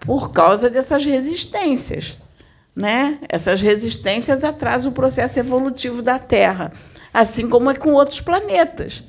Por 0.00 0.30
causa 0.30 0.68
dessas 0.70 1.04
resistências 1.04 2.18
né? 2.78 3.18
Essas 3.28 3.60
resistências 3.60 4.44
atrasam 4.44 4.92
o 4.92 4.94
processo 4.94 5.36
evolutivo 5.40 6.00
da 6.00 6.16
Terra, 6.16 6.72
assim 7.12 7.48
como 7.48 7.68
é 7.68 7.74
com 7.74 7.92
outros 7.92 8.20
planetas. 8.20 9.02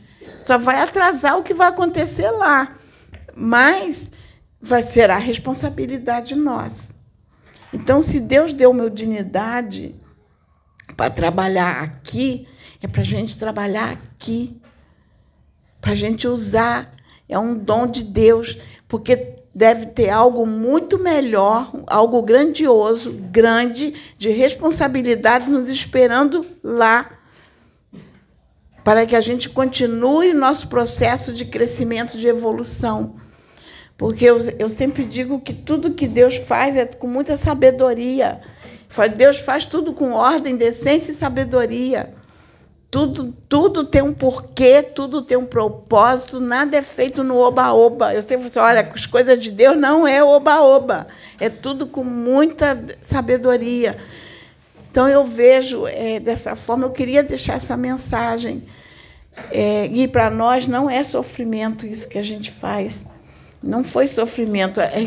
Só 0.43 0.57
vai 0.57 0.81
atrasar 0.81 1.37
o 1.37 1.43
que 1.43 1.53
vai 1.53 1.67
acontecer 1.67 2.31
lá, 2.31 2.75
mas 3.39 4.11
vai 4.61 4.83
ser 4.83 5.09
a 5.09 5.17
responsabilidade 5.17 6.35
nossa. 6.35 6.93
Então, 7.73 8.01
se 8.01 8.19
Deus 8.19 8.51
deu 8.51 8.73
meu 8.73 8.89
dignidade 8.89 9.95
para 10.97 11.09
trabalhar 11.09 11.81
aqui, 11.81 12.47
é 12.81 12.87
para 12.87 13.01
a 13.01 13.05
gente 13.05 13.37
trabalhar 13.37 13.91
aqui, 13.91 14.59
para 15.79 15.91
a 15.91 15.95
gente 15.95 16.27
usar. 16.27 16.93
É 17.27 17.37
um 17.37 17.55
dom 17.55 17.85
de 17.85 18.03
Deus, 18.03 18.57
porque 18.87 19.35
deve 19.53 19.87
ter 19.87 20.09
algo 20.09 20.45
muito 20.45 20.97
melhor, 20.97 21.71
algo 21.87 22.21
grandioso, 22.21 23.15
grande, 23.31 23.93
de 24.17 24.29
responsabilidade 24.29 25.49
nos 25.49 25.69
esperando 25.69 26.45
lá, 26.63 27.19
para 28.83 29.05
que 29.05 29.15
a 29.15 29.21
gente 29.21 29.47
continue 29.47 30.33
nosso 30.33 30.67
processo 30.67 31.31
de 31.31 31.45
crescimento, 31.45 32.17
de 32.17 32.27
evolução. 32.27 33.15
Porque 33.99 34.23
eu, 34.23 34.39
eu 34.57 34.69
sempre 34.69 35.03
digo 35.03 35.41
que 35.41 35.53
tudo 35.53 35.93
que 35.93 36.07
Deus 36.07 36.37
faz 36.37 36.77
é 36.77 36.85
com 36.85 37.05
muita 37.05 37.35
sabedoria. 37.35 38.39
Deus 39.17 39.39
faz 39.39 39.65
tudo 39.65 39.93
com 39.93 40.13
ordem, 40.13 40.55
decência 40.55 41.11
e 41.11 41.13
sabedoria. 41.13 42.13
Tudo, 42.89 43.35
tudo 43.49 43.83
tem 43.83 44.01
um 44.01 44.13
porquê, 44.13 44.81
tudo 44.81 45.21
tem 45.21 45.37
um 45.37 45.45
propósito, 45.45 46.39
nada 46.39 46.77
é 46.77 46.81
feito 46.81 47.25
no 47.25 47.37
oba-oba. 47.37 48.13
Eu 48.13 48.21
sempre 48.21 48.49
falo, 48.49 48.67
olha, 48.67 48.89
as 48.95 49.05
coisas 49.05 49.37
de 49.37 49.51
Deus 49.51 49.77
não 49.77 50.07
é 50.07 50.23
oba-oba, 50.23 51.05
é 51.37 51.49
tudo 51.49 51.85
com 51.85 52.03
muita 52.03 52.81
sabedoria. 53.01 53.97
Então 54.89 55.09
eu 55.09 55.25
vejo 55.25 55.85
é, 55.85 56.21
dessa 56.21 56.55
forma, 56.55 56.85
eu 56.85 56.91
queria 56.91 57.21
deixar 57.21 57.55
essa 57.55 57.75
mensagem. 57.75 58.63
É, 59.51 59.87
e 59.87 60.07
para 60.07 60.29
nós 60.29 60.67
não 60.67 60.89
é 60.89 61.03
sofrimento 61.03 61.85
isso 61.85 62.07
que 62.07 62.17
a 62.17 62.23
gente 62.23 62.49
faz. 62.49 63.05
Não 63.61 63.83
foi 63.83 64.07
sofrimento, 64.07 64.79
é, 64.79 65.05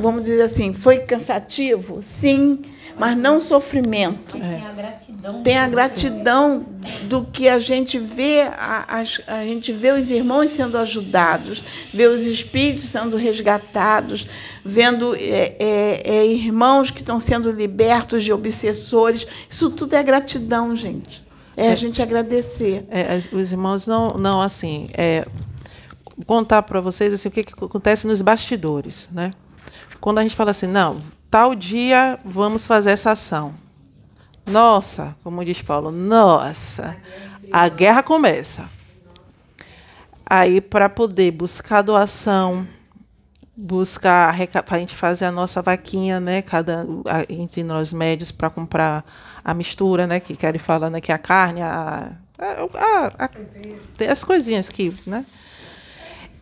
vamos 0.00 0.24
dizer 0.24 0.42
assim, 0.42 0.72
foi 0.72 0.98
cansativo? 0.98 2.00
Sim, 2.02 2.60
mas 2.98 3.16
não 3.16 3.40
sofrimento. 3.40 4.36
Mas 4.36 4.48
tem 4.48 4.66
a 4.66 4.72
gratidão. 4.72 5.42
Tem 5.42 5.58
a 5.58 5.68
gratidão 5.68 6.62
do 7.04 7.22
que 7.22 7.48
a 7.48 7.60
gente 7.60 8.00
vê, 8.00 8.42
a, 8.42 8.86
a, 8.88 9.34
a, 9.38 9.44
gente 9.44 9.70
vê 9.70 9.92
os 9.92 10.10
irmãos 10.10 10.50
sendo 10.50 10.76
ajudados, 10.76 11.62
vê 11.92 12.06
os 12.06 12.26
espíritos 12.26 12.88
sendo 12.88 13.16
resgatados, 13.16 14.26
vendo 14.64 15.14
é, 15.14 15.54
é, 15.60 16.02
é, 16.04 16.26
irmãos 16.26 16.90
que 16.90 17.00
estão 17.00 17.20
sendo 17.20 17.52
libertos 17.52 18.24
de 18.24 18.32
obsessores. 18.32 19.24
Isso 19.48 19.70
tudo 19.70 19.94
é 19.94 20.02
gratidão, 20.02 20.74
gente. 20.74 21.22
É, 21.56 21.68
a 21.68 21.72
é. 21.72 21.76
gente 21.76 22.02
agradecer. 22.02 22.84
É, 22.90 23.16
os 23.32 23.52
irmãos 23.52 23.86
não, 23.86 24.14
não 24.14 24.42
assim, 24.42 24.88
é, 24.94 25.26
contar 26.26 26.62
para 26.62 26.80
vocês 26.80 27.12
assim, 27.12 27.28
o 27.28 27.32
que, 27.32 27.44
que 27.44 27.52
acontece 27.52 28.06
nos 28.06 28.20
bastidores. 28.20 29.08
Né? 29.12 29.30
Quando 30.00 30.18
a 30.18 30.22
gente 30.22 30.34
fala 30.34 30.50
assim, 30.50 30.66
não, 30.66 31.00
tal 31.30 31.54
dia 31.54 32.18
vamos 32.24 32.66
fazer 32.66 32.90
essa 32.90 33.12
ação. 33.12 33.54
Nossa, 34.46 35.14
como 35.22 35.44
diz 35.44 35.62
Paulo, 35.62 35.90
nossa, 35.90 36.96
a 37.52 37.68
guerra 37.68 38.02
começa. 38.02 38.68
Aí, 40.26 40.60
para 40.60 40.88
poder 40.88 41.30
buscar 41.30 41.82
doação, 41.82 42.66
buscar 43.56 44.34
para 44.64 44.76
a 44.76 44.78
gente 44.80 44.96
fazer 44.96 45.26
a 45.26 45.30
nossa 45.30 45.60
vaquinha, 45.60 46.18
né? 46.18 46.42
Cada 46.42 46.86
entre 47.28 47.62
nós 47.62 47.92
médios 47.92 48.30
para 48.30 48.50
comprar 48.50 49.04
a 49.44 49.52
mistura, 49.52 50.06
né? 50.06 50.18
Que 50.20 50.34
querem 50.34 50.58
falar, 50.58 50.90
né? 50.90 51.00
Que 51.00 51.12
a 51.12 51.18
carne, 51.18 51.60
a, 51.60 52.12
a, 52.38 53.26
a, 53.26 54.10
as 54.10 54.24
coisinhas 54.24 54.68
que, 54.68 54.96
né? 55.06 55.24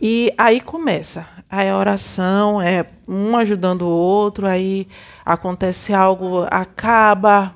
E 0.01 0.33
aí 0.39 0.61
começa. 0.61 1.27
Aí 1.49 1.69
a 1.69 1.77
oração 1.77 2.63
é 2.63 2.87
um 3.07 3.37
ajudando 3.37 3.83
o 3.83 3.91
outro, 3.91 4.47
aí 4.47 4.89
acontece 5.25 5.93
algo, 5.93 6.47
acaba, 6.51 7.55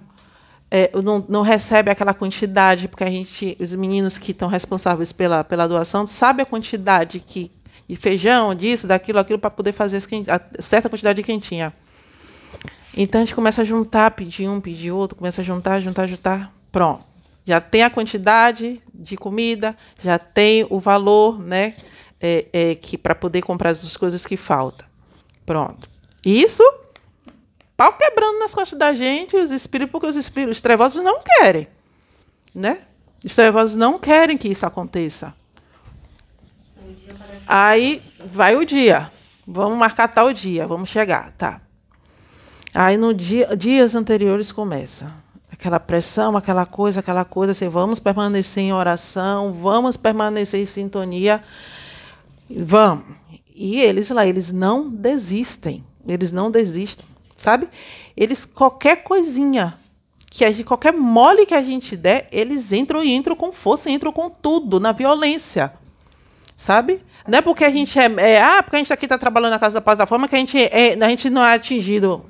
é, 0.71 0.91
não, 1.01 1.25
não, 1.29 1.43
recebe 1.43 1.91
aquela 1.91 2.13
quantidade, 2.13 2.89
porque 2.89 3.05
a 3.05 3.11
gente, 3.11 3.57
os 3.61 3.75
meninos 3.75 4.19
que 4.19 4.33
estão 4.33 4.49
responsáveis 4.49 5.13
pela, 5.13 5.45
pela 5.45 5.69
doação, 5.69 6.07
sabem 6.07 6.43
a 6.43 6.47
quantidade 6.47 7.21
que, 7.21 7.51
de 7.89 7.95
feijão, 7.95 8.55
disso, 8.55 8.87
daquilo, 8.87 9.21
aquilo, 9.21 9.39
para 9.39 9.51
poder 9.51 9.73
fazer 9.73 9.99
a 10.29 10.41
certa 10.61 10.89
quantidade 10.89 11.17
de 11.17 11.23
quentinha. 11.23 11.73
Então 12.97 13.21
a 13.21 13.25
gente 13.25 13.35
começa 13.35 13.63
a 13.63 13.65
juntar, 13.65 14.11
pedir 14.11 14.49
um, 14.49 14.61
pedir 14.61 14.91
outro, 14.91 15.17
começa 15.17 15.41
a 15.41 15.45
juntar, 15.45 15.81
juntar, 15.81 16.07
juntar, 16.07 16.53
pronto. 16.71 17.07
Já 17.47 17.61
tem 17.61 17.83
a 17.83 17.91
quantidade 17.91 18.81
de 18.93 19.17
comida, 19.17 19.77
já 20.03 20.19
tem 20.19 20.67
o 20.69 20.81
valor, 20.81 21.39
né? 21.39 21.75
É, 22.21 22.47
é, 22.53 22.75
que 22.75 22.97
para 22.97 23.15
poder 23.15 23.43
comprar 23.43 23.71
as 23.71 23.97
coisas 23.97 24.27
que 24.27 24.37
faltam. 24.37 24.87
Pronto. 25.45 25.89
Isso, 26.25 26.63
pau 27.77 27.93
quebrando 27.93 28.39
nas 28.39 28.55
costas 28.55 28.79
da 28.79 28.95
gente, 28.95 29.37
os 29.37 29.51
espíritos, 29.51 29.93
porque 29.93 30.07
os 30.07 30.17
espíritos, 30.17 30.57
os 30.57 30.61
trevosos 30.61 31.03
não 31.05 31.21
querem. 31.21 31.69
Né? 32.55 32.79
Os 33.25 33.35
trevosos 33.35 33.77
não 33.77 33.99
querem 33.99 34.37
que 34.37 34.49
isso 34.49 34.65
aconteça. 34.65 35.35
Aí 37.47 38.03
vai 38.25 38.57
o 38.57 38.65
dia. 38.65 39.11
Vamos 39.47 39.77
marcar 39.77 40.09
tal 40.09 40.33
dia, 40.33 40.67
vamos 40.67 40.89
chegar, 40.89 41.33
tá. 41.33 41.61
Aí 42.75 42.97
no 42.97 43.13
dia, 43.13 43.55
dias 43.57 43.95
anteriores 43.95 44.51
começa 44.51 45.25
aquela 45.55 45.81
pressão, 45.81 46.37
aquela 46.37 46.67
coisa, 46.67 47.01
aquela 47.01 47.25
coisa, 47.25 47.53
assim, 47.53 47.69
vamos 47.69 47.99
permanecer 47.99 48.65
em 48.65 48.73
oração, 48.73 49.53
vamos 49.53 49.97
permanecer 49.97 50.61
em 50.61 50.67
sintonia 50.67 51.43
Vamos. 52.49 53.05
E 53.55 53.81
eles 53.81 54.11
lá, 54.11 54.27
eles 54.27 54.53
não 54.53 54.89
desistem. 54.91 55.85
Eles 56.07 56.33
não 56.33 56.51
desistem, 56.51 57.07
sabe? 57.37 57.69
Eles, 58.17 58.45
qualquer 58.45 59.03
coisinha 59.03 59.79
que 60.31 60.45
a 60.45 60.51
gente, 60.51 60.65
qualquer 60.65 60.93
mole 60.93 61.47
que 61.47 61.55
a 61.55 61.63
gente 61.63 61.97
der, 61.97 62.29
eles 62.31 62.73
entram 62.73 63.03
e 63.03 63.13
entram 63.13 63.35
com 63.35 63.53
força, 63.53 63.89
entram 63.89 64.13
com 64.13 64.29
tudo, 64.29 64.79
na 64.79 64.93
violência. 64.93 65.73
Sabe? 66.57 67.01
Não 67.27 67.39
é 67.39 67.43
porque 67.43 67.65
a 67.65 67.71
gente 67.71 67.99
é. 67.99 68.05
é 68.19 68.43
ah, 68.43 68.63
porque 68.63 68.77
a 68.77 68.79
gente 68.79 68.93
aqui 68.93 69.07
está 69.07 69.17
trabalhando 69.17 69.53
na 69.53 69.59
casa 69.59 69.75
da 69.75 69.81
plataforma 69.81 70.29
que 70.29 70.37
a 70.37 70.39
gente, 70.39 70.59
é, 70.59 70.97
a 71.01 71.09
gente 71.09 71.31
não 71.31 71.45
é 71.45 71.55
atingido. 71.55 72.27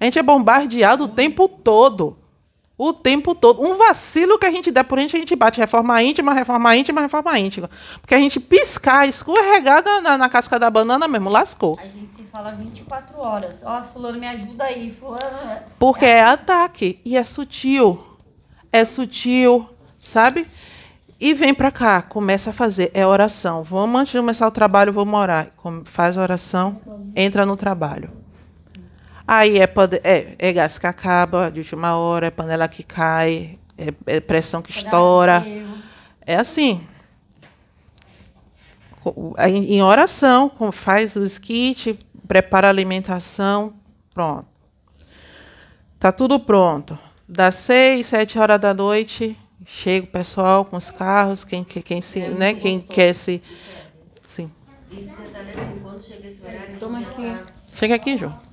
A 0.00 0.04
gente 0.04 0.18
é 0.18 0.22
bombardeado 0.22 1.04
o 1.04 1.08
tempo 1.08 1.48
todo. 1.48 2.16
O 2.76 2.92
tempo 2.92 3.34
todo. 3.34 3.62
Um 3.62 3.76
vacilo 3.76 4.38
que 4.38 4.46
a 4.46 4.50
gente 4.50 4.70
der 4.70 4.82
por 4.84 4.98
gente, 4.98 5.16
a 5.16 5.18
gente 5.18 5.36
bate 5.36 5.60
reforma 5.60 6.02
íntima, 6.02 6.32
reforma 6.32 6.74
íntima, 6.74 7.00
reforma 7.00 7.38
íntima. 7.38 7.70
Porque 8.00 8.14
a 8.14 8.18
gente 8.18 8.40
piscar, 8.40 9.06
escorregada 9.06 10.00
na, 10.00 10.18
na 10.18 10.28
casca 10.28 10.58
da 10.58 10.70
banana 10.70 11.06
mesmo, 11.06 11.28
lascou. 11.28 11.78
A 11.80 11.86
gente 11.86 12.14
se 12.14 12.22
fala 12.24 12.52
24 12.52 13.20
horas. 13.20 13.62
Ó, 13.64 13.78
oh, 13.78 13.84
fulano, 13.92 14.18
me 14.18 14.26
ajuda 14.26 14.64
aí, 14.64 14.90
fulano. 14.90 15.62
Porque 15.78 16.06
é 16.06 16.22
ataque. 16.22 16.98
E 17.04 17.16
é 17.16 17.22
sutil. 17.22 18.02
É 18.72 18.84
sutil, 18.84 19.68
sabe? 19.98 20.46
E 21.20 21.34
vem 21.34 21.54
para 21.54 21.70
cá, 21.70 22.02
começa 22.02 22.50
a 22.50 22.52
fazer. 22.52 22.90
É 22.94 23.06
oração. 23.06 23.62
Vamos, 23.62 24.00
antes 24.00 24.12
de 24.12 24.18
começar 24.18 24.48
o 24.48 24.50
trabalho, 24.50 24.92
vamos 24.92 25.20
orar. 25.20 25.50
Faz 25.84 26.18
a 26.18 26.22
oração, 26.22 26.80
entra 27.14 27.46
no 27.46 27.56
trabalho. 27.56 28.21
Aí 29.26 29.58
é, 29.58 29.72
é, 30.02 30.34
é 30.38 30.52
gás 30.52 30.78
que 30.78 30.86
acaba 30.86 31.50
de 31.50 31.60
última 31.60 31.96
hora, 31.96 32.26
é 32.26 32.30
panela 32.30 32.68
que 32.68 32.82
cai, 32.82 33.58
é, 33.78 34.16
é 34.16 34.20
pressão 34.20 34.62
que 34.62 34.70
estoura. 34.70 35.44
É 36.26 36.36
assim. 36.36 36.86
Em 39.38 39.82
oração, 39.82 40.50
faz 40.72 41.16
os 41.16 41.38
kits, 41.38 41.96
prepara 42.26 42.68
a 42.68 42.70
alimentação, 42.70 43.74
pronto. 44.14 44.46
Tá 45.98 46.12
tudo 46.12 46.38
pronto. 46.38 46.98
Das 47.28 47.54
seis, 47.54 48.06
sete 48.06 48.38
horas 48.38 48.60
da 48.60 48.74
noite, 48.74 49.36
Chega 49.64 50.06
o 50.06 50.10
pessoal 50.10 50.64
com 50.64 50.76
os 50.76 50.90
carros, 50.90 51.44
quem, 51.44 51.62
quem, 51.62 51.82
quem 51.82 52.02
se, 52.02 52.20
né, 52.20 52.54
quem 52.54 52.80
quer 52.80 53.14
se. 53.14 53.40
Sim. 54.20 54.50
Esse 54.90 55.14
detalhe 55.14 55.50
assim, 55.50 55.78
quando 55.80 56.04
chega 56.04 56.28
esse 56.28 56.42
horário. 56.42 56.78
Toma 56.80 56.98
aqui. 56.98 57.36
Chega 57.72 57.94
aqui, 57.94 58.16
João. 58.16 58.51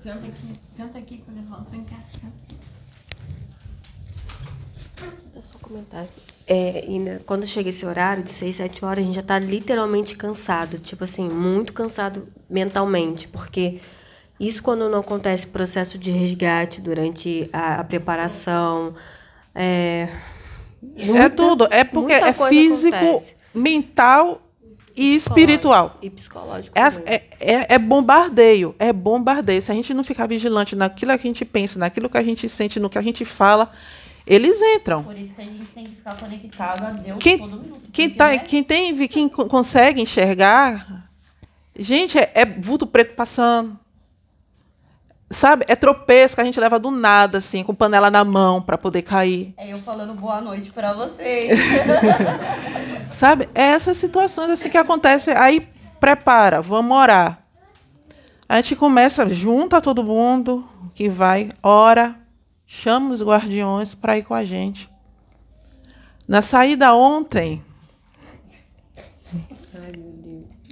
Senta 0.00 0.26
aqui, 0.26 0.54
senta 0.74 0.98
aqui 0.98 1.22
quando 1.26 1.36
eu 1.36 1.42
volto, 1.44 1.70
vem 1.70 1.84
cá. 1.84 1.96
É 5.36 5.42
só 5.42 5.58
um 5.58 5.60
comentário. 5.60 6.08
É, 6.46 6.84
e 6.88 7.18
quando 7.26 7.46
chega 7.46 7.68
esse 7.68 7.84
horário 7.84 8.22
de 8.22 8.30
6, 8.30 8.56
7 8.56 8.84
horas, 8.84 9.04
a 9.04 9.06
gente 9.06 9.14
já 9.14 9.20
está 9.20 9.38
literalmente 9.38 10.16
cansado. 10.16 10.78
Tipo 10.78 11.04
assim, 11.04 11.28
muito 11.28 11.74
cansado 11.74 12.26
mentalmente. 12.48 13.28
Porque 13.28 13.78
isso 14.38 14.62
quando 14.62 14.88
não 14.88 15.00
acontece 15.00 15.46
processo 15.48 15.98
de 15.98 16.10
resgate 16.10 16.80
durante 16.80 17.50
a, 17.52 17.80
a 17.80 17.84
preparação. 17.84 18.94
É, 19.54 20.08
muita, 20.82 21.18
é 21.18 21.28
tudo. 21.28 21.68
É 21.70 21.84
porque 21.84 22.12
é 22.14 22.32
físico, 22.32 22.96
acontece. 22.96 23.36
mental 23.54 24.49
e 25.00 25.14
espiritual. 25.14 25.96
E 26.02 26.10
psicológico. 26.10 26.78
É, 26.78 27.14
é, 27.40 27.74
é, 27.74 27.78
bombardeio. 27.78 28.74
É 28.78 28.92
bombardeio. 28.92 29.62
Se 29.62 29.72
a 29.72 29.74
gente 29.74 29.94
não 29.94 30.04
ficar 30.04 30.26
vigilante 30.26 30.76
naquilo 30.76 31.16
que 31.18 31.26
a 31.26 31.30
gente 31.30 31.44
pensa, 31.44 31.78
naquilo 31.78 32.08
que 32.08 32.18
a 32.18 32.22
gente 32.22 32.46
sente, 32.46 32.78
no 32.78 32.90
que 32.90 32.98
a 32.98 33.02
gente 33.02 33.24
fala, 33.24 33.72
eles 34.26 34.60
entram. 34.60 35.02
Por 35.02 35.16
isso 35.16 35.34
que 35.34 35.40
a 35.40 35.44
gente 35.46 35.64
tem 35.74 35.84
que 35.84 35.96
ficar 35.96 36.18
conectado 36.18 36.84
a 36.84 36.90
Deus 36.90 37.18
quem, 37.18 37.38
todo 37.38 37.56
minuto. 37.56 37.80
Quem, 37.90 38.10
tá, 38.10 38.32
é... 38.32 38.38
quem, 38.38 38.62
tem, 38.62 39.08
quem 39.08 39.28
consegue 39.28 40.02
enxergar. 40.02 41.08
Gente, 41.78 42.18
é, 42.18 42.30
é 42.34 42.44
vulto 42.44 42.86
preto 42.86 43.14
passando. 43.14 43.78
Sabe? 45.32 45.64
É 45.68 45.76
tropeço 45.76 46.34
que 46.34 46.40
a 46.40 46.44
gente 46.44 46.58
leva 46.58 46.76
do 46.76 46.90
nada, 46.90 47.38
assim, 47.38 47.62
com 47.62 47.72
panela 47.72 48.10
na 48.10 48.24
mão 48.24 48.60
para 48.60 48.76
poder 48.76 49.02
cair. 49.02 49.54
É 49.56 49.72
eu 49.72 49.78
falando 49.78 50.12
boa 50.14 50.40
noite 50.40 50.72
para 50.72 50.92
vocês. 50.92 51.56
Sabe? 53.12 53.48
É 53.54 53.62
essas 53.62 53.96
situações 53.96 54.50
assim 54.50 54.68
que 54.68 54.76
acontecem. 54.76 55.32
Aí 55.36 55.68
prepara, 56.00 56.60
vamos 56.60 56.96
orar. 56.96 57.44
A 58.48 58.56
gente 58.56 58.74
começa, 58.74 59.28
junta 59.28 59.80
todo 59.80 60.02
mundo 60.02 60.68
que 60.96 61.08
vai, 61.08 61.50
ora, 61.62 62.16
chama 62.66 63.12
os 63.12 63.22
guardiões 63.22 63.94
para 63.94 64.18
ir 64.18 64.24
com 64.24 64.34
a 64.34 64.44
gente. 64.44 64.90
Na 66.26 66.42
saída 66.42 66.92
ontem. 66.92 67.62
Ai, 69.74 69.92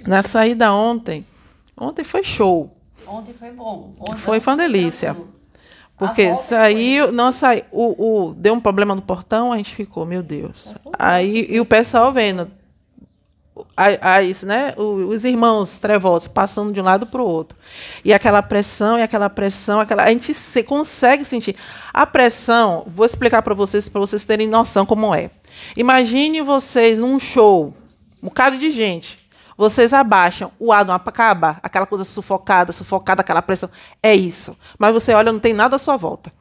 na 0.05 0.21
saída 0.21 0.73
ontem. 0.73 1.25
Ontem 1.77 2.03
foi 2.03 2.25
show. 2.25 2.75
Ontem 3.09 3.33
foi 3.33 3.51
bom. 3.51 3.93
Ontem 3.99 4.17
foi 4.17 4.39
uma 4.39 4.57
delícia. 4.57 5.15
Porque 5.97 6.33
saiu, 6.33 7.11
não 7.11 7.29
saiu, 7.29 7.63
o, 7.71 8.29
o, 8.29 8.33
deu 8.33 8.53
um 8.53 8.59
problema 8.61 8.95
no 8.95 9.01
portão, 9.01 9.51
a 9.51 9.57
gente 9.57 9.75
ficou, 9.75 10.05
meu 10.05 10.23
Deus. 10.23 10.73
Aí 10.97 11.45
e 11.49 11.59
o 11.59 11.65
pessoal 11.65 12.13
vendo, 12.13 12.49
as, 13.75 14.43
né, 14.43 14.73
os 14.77 15.25
irmãos 15.25 15.77
trevosos 15.79 16.27
passando 16.29 16.71
de 16.71 16.79
um 16.79 16.83
lado 16.83 17.05
para 17.05 17.21
o 17.21 17.25
outro. 17.25 17.57
E 18.03 18.13
aquela 18.13 18.41
pressão, 18.41 18.97
e 18.97 19.01
aquela 19.01 19.29
pressão, 19.29 19.81
aquela, 19.81 20.03
a 20.03 20.09
gente 20.09 20.33
se, 20.33 20.63
consegue 20.63 21.25
sentir. 21.25 21.55
A 21.93 22.05
pressão, 22.05 22.85
vou 22.87 23.05
explicar 23.05 23.41
para 23.41 23.53
vocês, 23.53 23.89
para 23.89 23.99
vocês 23.99 24.23
terem 24.23 24.47
noção 24.47 24.85
como 24.85 25.13
é. 25.13 25.29
Imagine 25.75 26.41
vocês 26.41 26.99
num 26.99 27.19
show, 27.19 27.73
um 28.23 28.27
bocado 28.27 28.57
de 28.57 28.71
gente. 28.71 29.28
Vocês 29.59 29.91
abaixam, 29.91 30.53
o 30.57 30.71
ar 30.71 30.85
não 30.85 30.93
acaba, 30.93 31.59
aquela 31.61 31.85
coisa 31.85 32.05
sufocada, 32.05 32.71
sufocada, 32.71 33.19
aquela 33.19 33.41
pressão. 33.41 33.69
É 34.01 34.15
isso. 34.15 34.57
Mas 34.77 34.93
você 34.93 35.13
olha, 35.13 35.33
não 35.33 35.39
tem 35.41 35.51
nada 35.51 35.75
à 35.75 35.77
sua 35.77 35.97
volta. 35.97 36.31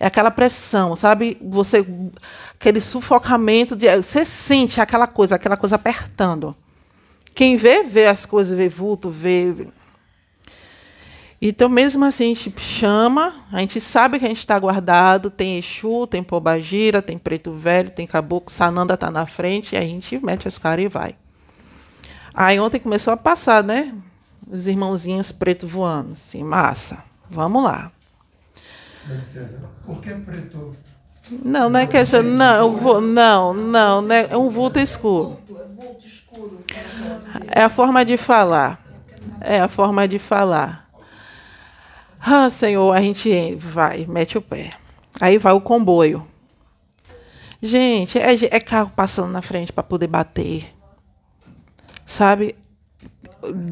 É 0.00 0.06
aquela 0.06 0.32
pressão, 0.32 0.96
sabe? 0.96 1.38
Você 1.40 1.86
aquele 2.58 2.80
sufocamento 2.80 3.76
de 3.76 3.86
você 4.02 4.24
sente 4.24 4.80
aquela 4.80 5.06
coisa, 5.06 5.36
aquela 5.36 5.56
coisa 5.56 5.76
apertando. 5.76 6.56
Quem 7.36 7.54
vê 7.54 7.84
vê 7.84 8.06
as 8.06 8.26
coisas, 8.26 8.52
vê 8.58 8.68
vulto, 8.68 9.10
vê 9.10 9.54
então, 11.40 11.68
mesmo 11.68 12.04
assim, 12.04 12.24
a 12.24 12.28
gente 12.28 12.52
chama, 12.58 13.32
a 13.52 13.60
gente 13.60 13.78
sabe 13.78 14.18
que 14.18 14.24
a 14.24 14.28
gente 14.28 14.38
está 14.38 14.58
guardado, 14.58 15.30
tem 15.30 15.58
Exu, 15.58 16.06
tem 16.06 16.22
Pobagira, 16.22 17.02
tem 17.02 17.18
Preto 17.18 17.52
Velho, 17.52 17.90
tem 17.90 18.06
Caboclo, 18.06 18.50
Sananda 18.50 18.94
está 18.94 19.10
na 19.10 19.26
frente, 19.26 19.74
e 19.74 19.78
a 19.78 19.82
gente 19.82 20.18
mete 20.24 20.48
as 20.48 20.56
caras 20.56 20.86
e 20.86 20.88
vai. 20.88 21.14
Aí 22.34 22.58
ontem 22.58 22.80
começou 22.80 23.14
a 23.14 23.16
passar, 23.16 23.62
né? 23.62 23.94
Os 24.50 24.66
irmãozinhos 24.66 25.30
preto 25.30 25.66
voando, 25.68 26.12
assim, 26.12 26.42
massa. 26.42 27.04
Vamos 27.30 27.62
lá. 27.62 27.92
Por 29.86 30.00
que 30.02 30.10
preto? 30.10 30.76
Não, 31.30 31.70
não 31.70 31.80
é 31.80 31.86
questão. 31.86 32.22
Não, 32.22 32.72
vou, 32.72 33.00
não, 33.00 33.54
não, 33.54 34.02
né? 34.02 34.26
É 34.30 34.36
um 34.36 34.48
vulto 34.48 34.80
escuro. 34.80 35.38
É 37.52 37.62
a 37.62 37.68
forma 37.68 38.04
de 38.04 38.16
falar. 38.16 38.80
É 39.40 39.60
a 39.60 39.68
forma 39.68 40.08
de 40.08 40.18
falar. 40.18 40.90
Ah, 42.20 42.50
Senhor, 42.50 42.92
a 42.92 43.00
gente 43.00 43.54
vai, 43.54 44.06
mete 44.06 44.36
o 44.36 44.42
pé. 44.42 44.70
Aí 45.20 45.38
vai 45.38 45.52
o 45.52 45.60
comboio. 45.60 46.26
Gente, 47.62 48.18
é, 48.18 48.32
é 48.32 48.60
carro 48.60 48.90
passando 48.94 49.30
na 49.30 49.40
frente 49.40 49.72
para 49.72 49.84
poder 49.84 50.06
bater 50.06 50.73
sabe? 52.04 52.54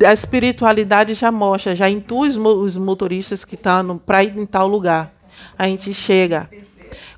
A 0.06 0.12
espiritualidade 0.12 1.14
já 1.14 1.32
mostra, 1.32 1.74
já 1.74 1.88
intui 1.88 2.28
os 2.28 2.76
motoristas 2.76 3.44
que 3.44 3.54
estão 3.54 3.98
tá 3.98 4.02
para 4.04 4.24
ir 4.24 4.38
em 4.38 4.46
tal 4.46 4.68
lugar. 4.68 5.12
A 5.58 5.66
gente 5.66 5.92
chega. 5.94 6.48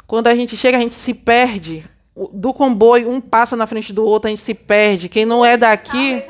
Quando 0.06 0.28
a 0.28 0.34
gente 0.34 0.56
chega, 0.56 0.76
a 0.76 0.80
gente 0.80 0.94
se 0.94 1.14
perde. 1.14 1.84
Do 2.32 2.54
comboio, 2.54 3.10
um 3.10 3.20
passa 3.20 3.56
na 3.56 3.66
frente 3.66 3.92
do 3.92 4.04
outro, 4.04 4.28
a 4.28 4.30
gente 4.30 4.42
se 4.42 4.54
perde. 4.54 5.08
Quem 5.08 5.24
não 5.24 5.44
é 5.44 5.56
daqui 5.56 6.22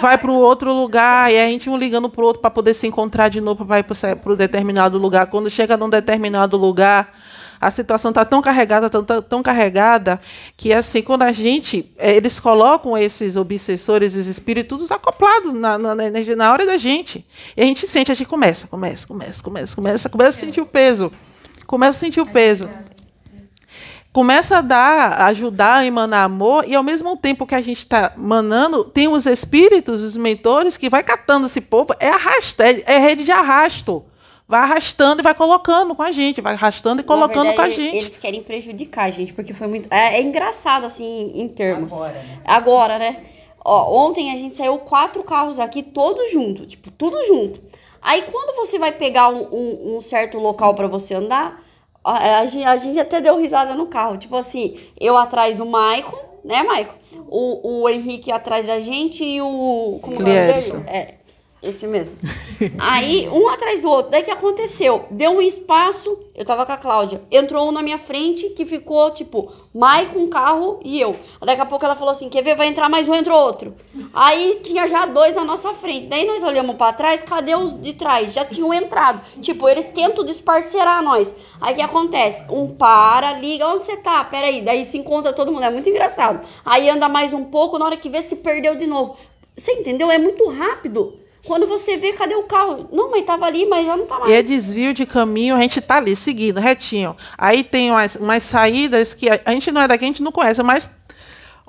vai 0.00 0.16
para 0.16 0.30
o 0.30 0.34
outro 0.34 0.72
lugar 0.72 1.32
e 1.32 1.38
a 1.38 1.46
gente 1.46 1.68
um 1.68 1.76
ligando 1.76 2.08
para 2.08 2.22
o 2.22 2.26
outro 2.26 2.40
para 2.40 2.50
poder 2.50 2.74
se 2.74 2.86
encontrar 2.86 3.28
de 3.28 3.40
novo 3.40 3.64
para 3.64 3.80
ir 3.80 3.84
para 3.84 4.32
o 4.32 4.36
determinado 4.36 4.98
lugar. 4.98 5.26
Quando 5.26 5.50
chega 5.50 5.76
num 5.76 5.90
determinado 5.90 6.56
lugar, 6.56 7.12
a 7.60 7.70
situação 7.70 8.10
está 8.10 8.24
tão 8.24 8.40
carregada, 8.40 8.88
tão, 8.88 9.04
tão, 9.04 9.22
tão, 9.22 9.42
carregada, 9.42 10.20
que 10.56 10.72
assim, 10.72 11.02
quando 11.02 11.22
a 11.22 11.32
gente. 11.32 11.92
É, 11.98 12.16
eles 12.16 12.38
colocam 12.38 12.96
esses 12.96 13.36
obsessores, 13.36 14.16
esses 14.16 14.30
espíritos 14.30 14.90
acoplados 14.90 15.52
na, 15.52 15.78
na, 15.78 15.94
na, 15.94 16.04
na 16.36 16.52
hora 16.52 16.66
da 16.66 16.76
gente. 16.76 17.26
E 17.56 17.62
a 17.62 17.64
gente 17.64 17.86
sente, 17.86 18.12
a 18.12 18.14
gente 18.14 18.26
começa, 18.26 18.66
começa, 18.66 19.06
começa, 19.06 19.42
começa, 19.42 19.74
começa, 19.74 20.08
começa 20.08 20.38
a 20.38 20.40
sentir 20.40 20.60
o 20.60 20.66
peso. 20.66 21.12
Começa 21.66 21.98
a 21.98 22.00
sentir 22.00 22.20
o 22.20 22.26
peso 22.26 22.68
começa 24.10 24.58
a 24.58 24.60
dar, 24.60 25.22
ajudar 25.26 25.76
a 25.76 25.86
emanar 25.86 26.24
amor, 26.24 26.64
e 26.66 26.74
ao 26.74 26.82
mesmo 26.82 27.16
tempo 27.16 27.46
que 27.46 27.54
a 27.54 27.60
gente 27.60 27.78
está 27.78 28.12
manando, 28.16 28.82
tem 28.82 29.06
os 29.06 29.26
espíritos, 29.26 30.02
os 30.02 30.16
mentores, 30.16 30.76
que 30.76 30.90
vai 30.90 31.04
catando 31.04 31.46
esse 31.46 31.60
povo, 31.60 31.94
é 32.00 32.08
arrasta, 32.08 32.64
é, 32.64 32.82
é 32.84 32.98
rede 32.98 33.22
de 33.22 33.30
arrasto 33.30 34.04
vai 34.48 34.60
arrastando 34.60 35.20
e 35.20 35.22
vai 35.22 35.34
colocando 35.34 35.94
com 35.94 36.02
a 36.02 36.10
gente, 36.10 36.40
vai 36.40 36.54
arrastando 36.54 37.02
e 37.02 37.04
colocando 37.04 37.48
verdade, 37.48 37.56
com 37.56 37.62
a 37.62 37.68
gente. 37.68 37.96
Eles 37.96 38.16
querem 38.16 38.42
prejudicar 38.42 39.04
a 39.04 39.10
gente, 39.10 39.32
porque 39.34 39.52
foi 39.52 39.66
muito. 39.66 39.92
É, 39.92 40.16
é 40.16 40.22
engraçado, 40.22 40.86
assim, 40.86 41.32
em 41.34 41.46
termos. 41.48 41.92
Agora, 41.92 42.12
né? 42.14 42.40
Agora, 42.46 42.98
né? 42.98 43.24
Ó, 43.64 44.06
ontem 44.06 44.32
a 44.32 44.36
gente 44.36 44.54
saiu 44.54 44.78
quatro 44.78 45.22
carros 45.22 45.60
aqui, 45.60 45.82
todos 45.82 46.30
juntos, 46.32 46.66
tipo, 46.66 46.90
tudo 46.90 47.22
junto. 47.26 47.60
Aí 48.00 48.22
quando 48.22 48.56
você 48.56 48.78
vai 48.78 48.92
pegar 48.92 49.28
um, 49.28 49.42
um- 49.52 49.96
um 49.96 50.00
certo 50.00 50.38
local 50.38 50.72
pra 50.74 50.86
você 50.86 51.14
andar, 51.14 51.62
a, 52.02 52.38
a 52.38 52.46
gente, 52.46 52.64
a 52.64 52.76
gente 52.78 52.98
até 52.98 53.20
deu 53.20 53.36
risada 53.38 53.74
no 53.74 53.86
carro. 53.88 54.16
Tipo 54.16 54.36
assim, 54.36 54.78
eu 54.98 55.16
atrás 55.18 55.58
do 55.58 55.66
Maicon, 55.66 56.16
né, 56.44 56.62
Maicon? 56.62 56.94
O, 57.28 57.82
o 57.82 57.88
Henrique 57.90 58.32
atrás 58.32 58.66
da 58.66 58.80
gente 58.80 59.22
e 59.22 59.42
o. 59.42 59.98
Como 60.00 60.16
que 60.16 60.22
é 60.22 60.24
o 60.24 60.28
nome 60.28 60.46
Clierson. 60.46 60.78
dele? 60.78 60.88
É. 60.88 61.14
Esse 61.60 61.88
mesmo. 61.88 62.14
Aí, 62.78 63.28
um 63.28 63.48
atrás 63.48 63.82
do 63.82 63.90
outro. 63.90 64.12
Daí 64.12 64.22
que 64.22 64.30
aconteceu? 64.30 65.06
Deu 65.10 65.32
um 65.32 65.42
espaço, 65.42 66.16
eu 66.32 66.44
tava 66.44 66.64
com 66.64 66.70
a 66.70 66.76
Cláudia. 66.76 67.20
Entrou 67.32 67.68
um 67.68 67.72
na 67.72 67.82
minha 67.82 67.98
frente 67.98 68.50
que 68.50 68.64
ficou, 68.64 69.10
tipo, 69.10 69.52
Maicon, 69.74 70.20
um 70.20 70.28
carro 70.28 70.78
e 70.84 71.00
eu. 71.00 71.16
Daqui 71.40 71.60
a 71.60 71.66
pouco 71.66 71.84
ela 71.84 71.96
falou 71.96 72.12
assim: 72.12 72.28
quer 72.28 72.42
ver? 72.42 72.54
Vai 72.54 72.68
entrar 72.68 72.88
mais 72.88 73.08
um, 73.08 73.14
entrou 73.14 73.36
outro. 73.40 73.74
Aí 74.14 74.60
tinha 74.62 74.86
já 74.86 75.04
dois 75.06 75.34
na 75.34 75.44
nossa 75.44 75.74
frente. 75.74 76.06
Daí 76.06 76.24
nós 76.24 76.44
olhamos 76.44 76.76
pra 76.76 76.92
trás, 76.92 77.24
cadê 77.24 77.56
os 77.56 77.80
de 77.80 77.92
trás? 77.92 78.32
Já 78.32 78.44
tinham 78.44 78.72
entrado. 78.72 79.20
Tipo, 79.40 79.68
eles 79.68 79.88
tentam 79.90 80.24
desparcerar 80.24 81.02
nós. 81.02 81.34
Aí 81.60 81.72
o 81.72 81.76
que 81.76 81.82
acontece? 81.82 82.44
Um 82.48 82.68
para, 82.68 83.32
liga, 83.32 83.66
onde 83.66 83.84
você 83.84 83.96
tá? 83.96 84.22
Peraí. 84.22 84.62
Daí 84.62 84.86
se 84.86 84.96
encontra 84.96 85.32
todo 85.32 85.50
mundo. 85.50 85.64
É 85.64 85.70
muito 85.70 85.88
engraçado. 85.88 86.40
Aí 86.64 86.88
anda 86.88 87.08
mais 87.08 87.32
um 87.32 87.44
pouco, 87.44 87.80
na 87.80 87.86
hora 87.86 87.96
que 87.96 88.08
vê, 88.08 88.22
se 88.22 88.36
perdeu 88.36 88.76
de 88.76 88.86
novo. 88.86 89.16
Você 89.56 89.72
entendeu? 89.72 90.08
É 90.08 90.18
muito 90.18 90.48
rápido. 90.50 91.18
Quando 91.48 91.66
você 91.66 91.96
vê, 91.96 92.12
cadê 92.12 92.34
o 92.34 92.42
carro? 92.44 92.86
Não, 92.92 93.10
mas 93.10 93.24
tava 93.24 93.46
ali, 93.46 93.66
mas 93.66 93.84
já 93.86 93.96
não 93.96 94.06
tá 94.06 94.18
mais. 94.18 94.30
E 94.30 94.34
é 94.34 94.42
desvio 94.42 94.92
de 94.92 95.04
caminho, 95.06 95.56
a 95.56 95.60
gente 95.62 95.80
tá 95.80 95.96
ali, 95.96 96.14
seguindo, 96.14 96.60
retinho. 96.60 97.16
Aí 97.38 97.64
tem 97.64 97.90
umas, 97.90 98.16
umas 98.16 98.42
saídas 98.42 99.14
que 99.14 99.28
a, 99.30 99.40
a 99.46 99.50
gente 99.52 99.72
não 99.72 99.80
é 99.80 99.88
daqui, 99.88 100.04
a 100.04 100.08
gente 100.08 100.22
não 100.22 100.30
conhece, 100.30 100.62
mas 100.62 100.90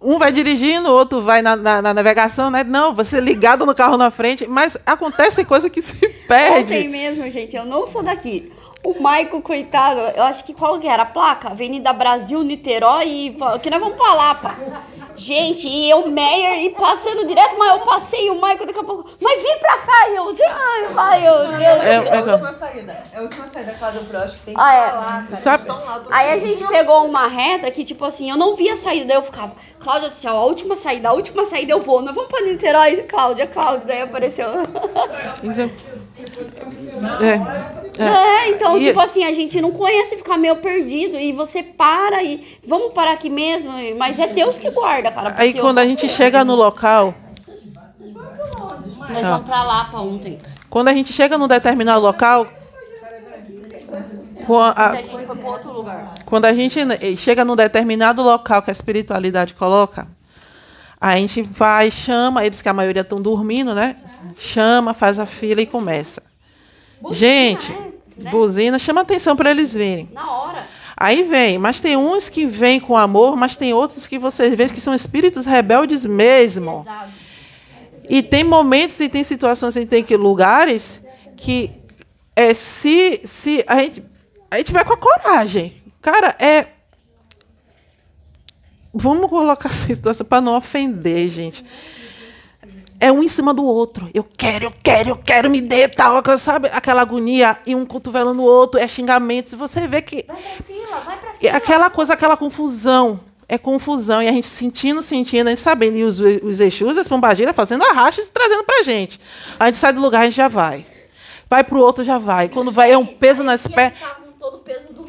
um 0.02 0.20
vai 0.20 0.32
dirigindo, 0.34 0.90
o 0.90 0.94
outro 0.94 1.22
vai 1.22 1.42
na, 1.42 1.56
na- 1.56 1.82
na 1.82 1.94
navegação, 1.94 2.52
né? 2.52 2.64
Não, 2.64 2.94
você 2.94 3.20
ligado 3.22 3.66
no 3.66 3.74
carro 3.74 3.96
na 3.98 4.12
frente, 4.12 4.46
mas 4.48 4.78
acontece 4.86 5.44
coisa 5.46 5.70
que 5.70 5.82
se 5.82 5.96
Ontem 6.06 6.26
perde. 6.28 6.88
mesmo, 6.90 7.32
gente, 7.32 7.56
eu 7.56 7.66
não 7.66 7.88
sou 7.88 8.04
daqui. 8.04 8.52
O 8.84 9.02
Maico, 9.02 9.42
coitado, 9.42 10.00
eu 10.16 10.24
acho 10.24 10.44
que 10.46 10.54
qual 10.54 10.80
que 10.80 10.88
era 10.88 11.04
a 11.04 11.06
placa? 11.06 11.50
Avenida 11.50 11.92
Brasil, 11.92 12.42
Niterói 12.44 13.08
e... 13.08 13.38
Que 13.62 13.70
nós 13.70 13.80
vamos 13.80 13.98
pra 13.98 14.14
Lapa. 14.14 14.56
Gente, 15.20 15.68
e 15.68 15.90
eu, 15.90 16.08
Meyer, 16.08 16.60
e 16.64 16.70
passando 16.70 17.28
direto, 17.28 17.56
mas 17.58 17.72
eu 17.72 17.86
passei 17.86 18.30
o 18.30 18.40
Maico 18.40 18.66
daqui 18.66 18.80
a 18.80 18.84
pouco... 18.84 19.10
Mas 19.22 19.44
vem 19.44 19.60
pra 19.60 19.78
cá! 19.80 20.10
E 20.10 20.16
eu... 20.16 20.34
Ai, 20.50 20.88
vai, 20.94 21.22
meu 21.22 21.38
Deus. 21.40 21.60
É, 21.60 21.66
É 21.66 21.94
é, 22.08 22.18
a 22.18 22.22
última 22.22 22.54
saída. 22.54 23.04
É 23.14 23.18
a 23.18 23.22
última 23.22 23.48
saída, 23.48 23.72
Cláudio 23.78 24.04
Bros, 24.04 24.32
que 24.34 24.40
tem 24.40 24.54
que 24.56 24.62
Ah, 24.62 24.74
é. 24.74 24.90
falar, 24.90 25.24
cara. 25.24 25.36
Sabe- 25.36 25.68
lá 25.68 26.04
Aí 26.10 26.32
a 26.32 26.38
gente 26.38 26.64
pegou 26.68 27.06
uma 27.06 27.28
reta 27.28 27.70
que, 27.70 27.84
tipo 27.84 28.06
assim, 28.06 28.30
eu 28.30 28.38
não 28.38 28.56
via 28.56 28.74
a 28.74 28.76
saída. 28.78 29.06
Daí 29.08 29.18
eu 29.18 29.22
ficava, 29.22 29.52
Cláudia 29.80 30.10
do 30.10 30.16
céu, 30.16 30.38
a 30.38 30.46
última 30.46 30.76
saída, 30.78 31.10
a 31.10 31.14
última 31.14 31.44
saída 31.44 31.74
eu 31.74 31.82
vou. 31.82 32.02
Nós 32.02 32.16
vamos 32.16 32.30
pra 32.32 32.42
Niterói, 32.46 33.04
Cláudia, 33.04 33.46
Cláudia. 33.46 33.84
Daí 33.86 34.02
apareceu. 34.02 34.48
Então, 35.44 35.70
é. 37.22 37.79
É, 38.02 38.50
então, 38.50 38.78
E- 38.80 38.86
tipo 38.86 39.00
assim, 39.00 39.24
a 39.26 39.32
gente 39.32 39.60
não 39.62 39.72
conhece 39.72 40.16
ficar 40.18 40.38
meio 40.38 40.56
perdido. 40.58 41.18
E 41.18 41.32
você 41.34 41.62
para 41.62 42.24
e 42.24 42.58
vamos 42.66 42.94
parar 42.94 43.12
aqui 43.14 43.30
mesmo. 43.30 43.72
Mas 43.98 44.18
é 44.20 44.28
Deus 44.28 44.58
que 44.58 44.70
guarda, 44.72 45.12
cara. 45.12 45.36
Aí 45.38 45.54
quando 45.54 45.80
a 45.80 45.86
gente 45.86 46.08
chega 46.08 46.44
no 46.44 46.56
local, 46.56 47.14
Nós 49.10 49.26
vamos 49.28 49.46
pra 49.46 49.64
Lapa 49.64 50.00
ontem. 50.00 50.38
quando 50.70 50.88
a 50.88 50.94
gente 50.94 51.12
chega 51.12 51.38
num 51.38 51.48
determinado 51.48 52.00
local, 52.00 52.48
com 54.46 54.60
a- 54.62 54.94
gente 54.96 55.10
foi 55.10 55.26
pra 55.26 55.50
outro 55.52 55.74
lugar. 55.74 56.14
Quando 56.26 56.46
a 56.46 56.54
gente 56.54 56.80
chega 57.18 57.44
num 57.44 57.56
determinado 57.56 58.22
local 58.22 58.62
que 58.62 58.70
a 58.70 58.74
espiritualidade 58.74 59.54
coloca, 59.54 60.08
a 61.02 61.16
gente 61.18 61.42
vai, 61.42 61.90
chama, 61.92 62.46
eles 62.46 62.62
que 62.62 62.70
a 62.70 62.74
maioria 62.74 63.02
estão 63.02 63.22
dormindo, 63.22 63.74
né? 63.74 63.96
Chama, 64.38 64.94
faz 64.94 65.18
a 65.20 65.26
fila 65.26 65.62
e 65.62 65.66
começa. 65.66 66.24
gente, 67.12 67.74
né? 68.20 68.32
buzina, 68.32 68.78
chama 68.80 69.02
atenção 69.02 69.36
para 69.36 69.52
eles 69.52 69.74
virem. 69.76 70.10
Na 70.14 70.32
hora. 70.32 70.68
Aí 70.96 71.24
vem, 71.24 71.58
mas 71.58 71.80
tem 71.80 71.96
uns 71.96 72.28
que 72.28 72.46
vêm 72.46 72.80
com 72.80 72.98
amor, 72.98 73.38
mas 73.38 73.56
tem 73.56 73.74
outros 73.74 74.06
que 74.06 74.20
vocês 74.20 74.54
veem 74.54 74.70
que 74.70 74.82
são 74.82 74.94
espíritos 74.94 75.46
rebeldes 75.46 76.04
mesmo. 76.04 76.84
Sabe? 76.84 77.14
E 78.10 78.22
tem 78.22 78.44
momentos 78.44 79.00
e 79.00 79.08
tem 79.08 79.24
situações 79.24 79.76
e 79.78 79.86
tem 79.86 80.04
que 80.04 80.18
lugares 80.18 81.02
que 81.38 81.72
é 82.36 82.54
se 82.54 83.22
se 83.24 83.64
a 83.68 83.78
gente 83.78 84.04
a 84.52 84.58
gente 84.58 84.74
vai 84.74 84.84
com 84.84 84.94
a 84.94 84.98
coragem. 84.98 85.74
Cara, 86.02 86.36
é 86.40 86.66
Vamos 88.94 89.30
colocar 89.30 89.70
essa 89.70 89.88
situação 89.94 90.26
para 90.26 90.42
não 90.42 90.56
ofender, 90.56 91.30
gente. 91.30 91.64
É 93.00 93.12
um 93.12 93.24
em 93.24 93.28
cima 93.30 93.54
do 93.54 93.64
outro. 93.64 94.10
Eu 94.14 94.26
quero, 94.38 94.66
eu 94.66 94.74
quero, 94.84 95.10
eu 95.12 95.16
quero, 95.16 95.50
me 95.50 95.62
dê 95.62 95.88
tal, 95.88 96.22
sabe? 96.38 96.70
Aquela 96.74 97.02
agonia 97.02 97.58
e 97.66 97.74
um 97.74 97.86
cotovelo 97.86 98.34
no 98.34 98.44
outro, 98.44 98.80
é 98.80 98.88
xingamento. 98.88 99.50
Se 99.50 99.56
você 99.56 99.88
vê 99.88 100.02
que 100.02 100.26
Vai 100.28 100.36
pra 100.36 100.64
fila, 100.64 101.00
vai 101.06 101.18
pra 101.18 101.34
fila. 101.34 101.56
aquela 101.56 101.90
coisa, 101.90 102.14
aquela 102.14 102.36
confusão. 102.36 103.20
É 103.48 103.58
confusão. 103.58 104.22
E 104.22 104.28
a 104.28 104.32
gente 104.32 104.48
sentindo, 104.48 105.02
sentindo, 105.02 105.48
a 105.48 105.50
gente 105.52 105.62
sabendo. 105.62 105.96
E 105.98 106.04
os, 106.04 106.20
os 106.20 106.60
Exus, 106.60 106.98
as 106.98 107.08
pombagiras, 107.08 107.56
fazendo 107.56 107.84
arrasto 107.84 108.22
e 108.22 108.26
trazendo 108.26 108.64
pra 108.64 108.84
gente. 108.84 109.20
A 109.60 109.66
gente 109.68 109.78
sai 109.78 109.94
do 109.94 110.02
lugar, 110.02 110.22
a 110.22 110.26
gente 110.26 110.36
já 110.36 110.48
vai. 110.48 110.86
Vai 111.50 111.64
pro 111.64 111.80
outro, 111.80 112.04
já 112.04 112.18
vai. 112.18 112.48
Quando 112.50 112.70
vai, 112.72 112.92
é 112.92 112.98
um 112.98 113.06
peso 113.06 113.42
nas 113.44 113.66
pernas. 113.66 113.98
tá 114.00 114.16
com 114.16 114.32
todo 114.34 114.58
o 114.58 114.60
peso 114.60 114.94
do 114.94 115.09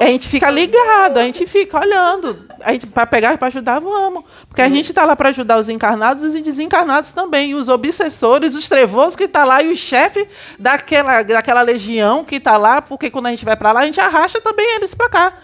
A 0.00 0.06
gente 0.06 0.28
fica 0.28 0.50
ligado, 0.50 1.18
a 1.18 1.22
gente 1.24 1.46
fica 1.46 1.78
olhando. 1.78 2.46
A 2.60 2.72
gente, 2.72 2.86
para 2.86 3.06
pegar 3.06 3.36
para 3.38 3.48
ajudar, 3.48 3.80
vamos. 3.80 4.24
Porque 4.48 4.62
a 4.62 4.68
gente 4.68 4.90
está 4.90 5.04
lá 5.04 5.16
para 5.16 5.30
ajudar 5.30 5.58
os 5.58 5.68
encarnados 5.68 6.34
e 6.34 6.40
desencarnados 6.40 7.12
também. 7.12 7.50
E 7.50 7.54
os 7.54 7.68
obsessores, 7.68 8.54
os 8.54 8.68
trevosos 8.68 9.16
que 9.16 9.24
estão 9.24 9.46
lá, 9.46 9.62
e 9.62 9.72
o 9.72 9.76
chefe 9.76 10.28
daquela, 10.58 11.22
daquela 11.22 11.62
legião 11.62 12.24
que 12.24 12.36
está 12.36 12.56
lá, 12.56 12.80
porque 12.80 13.10
quando 13.10 13.26
a 13.26 13.30
gente 13.30 13.44
vai 13.44 13.56
para 13.56 13.72
lá, 13.72 13.80
a 13.80 13.86
gente 13.86 14.00
arrasta 14.00 14.40
também 14.40 14.76
eles 14.76 14.94
para 14.94 15.08
cá. 15.08 15.38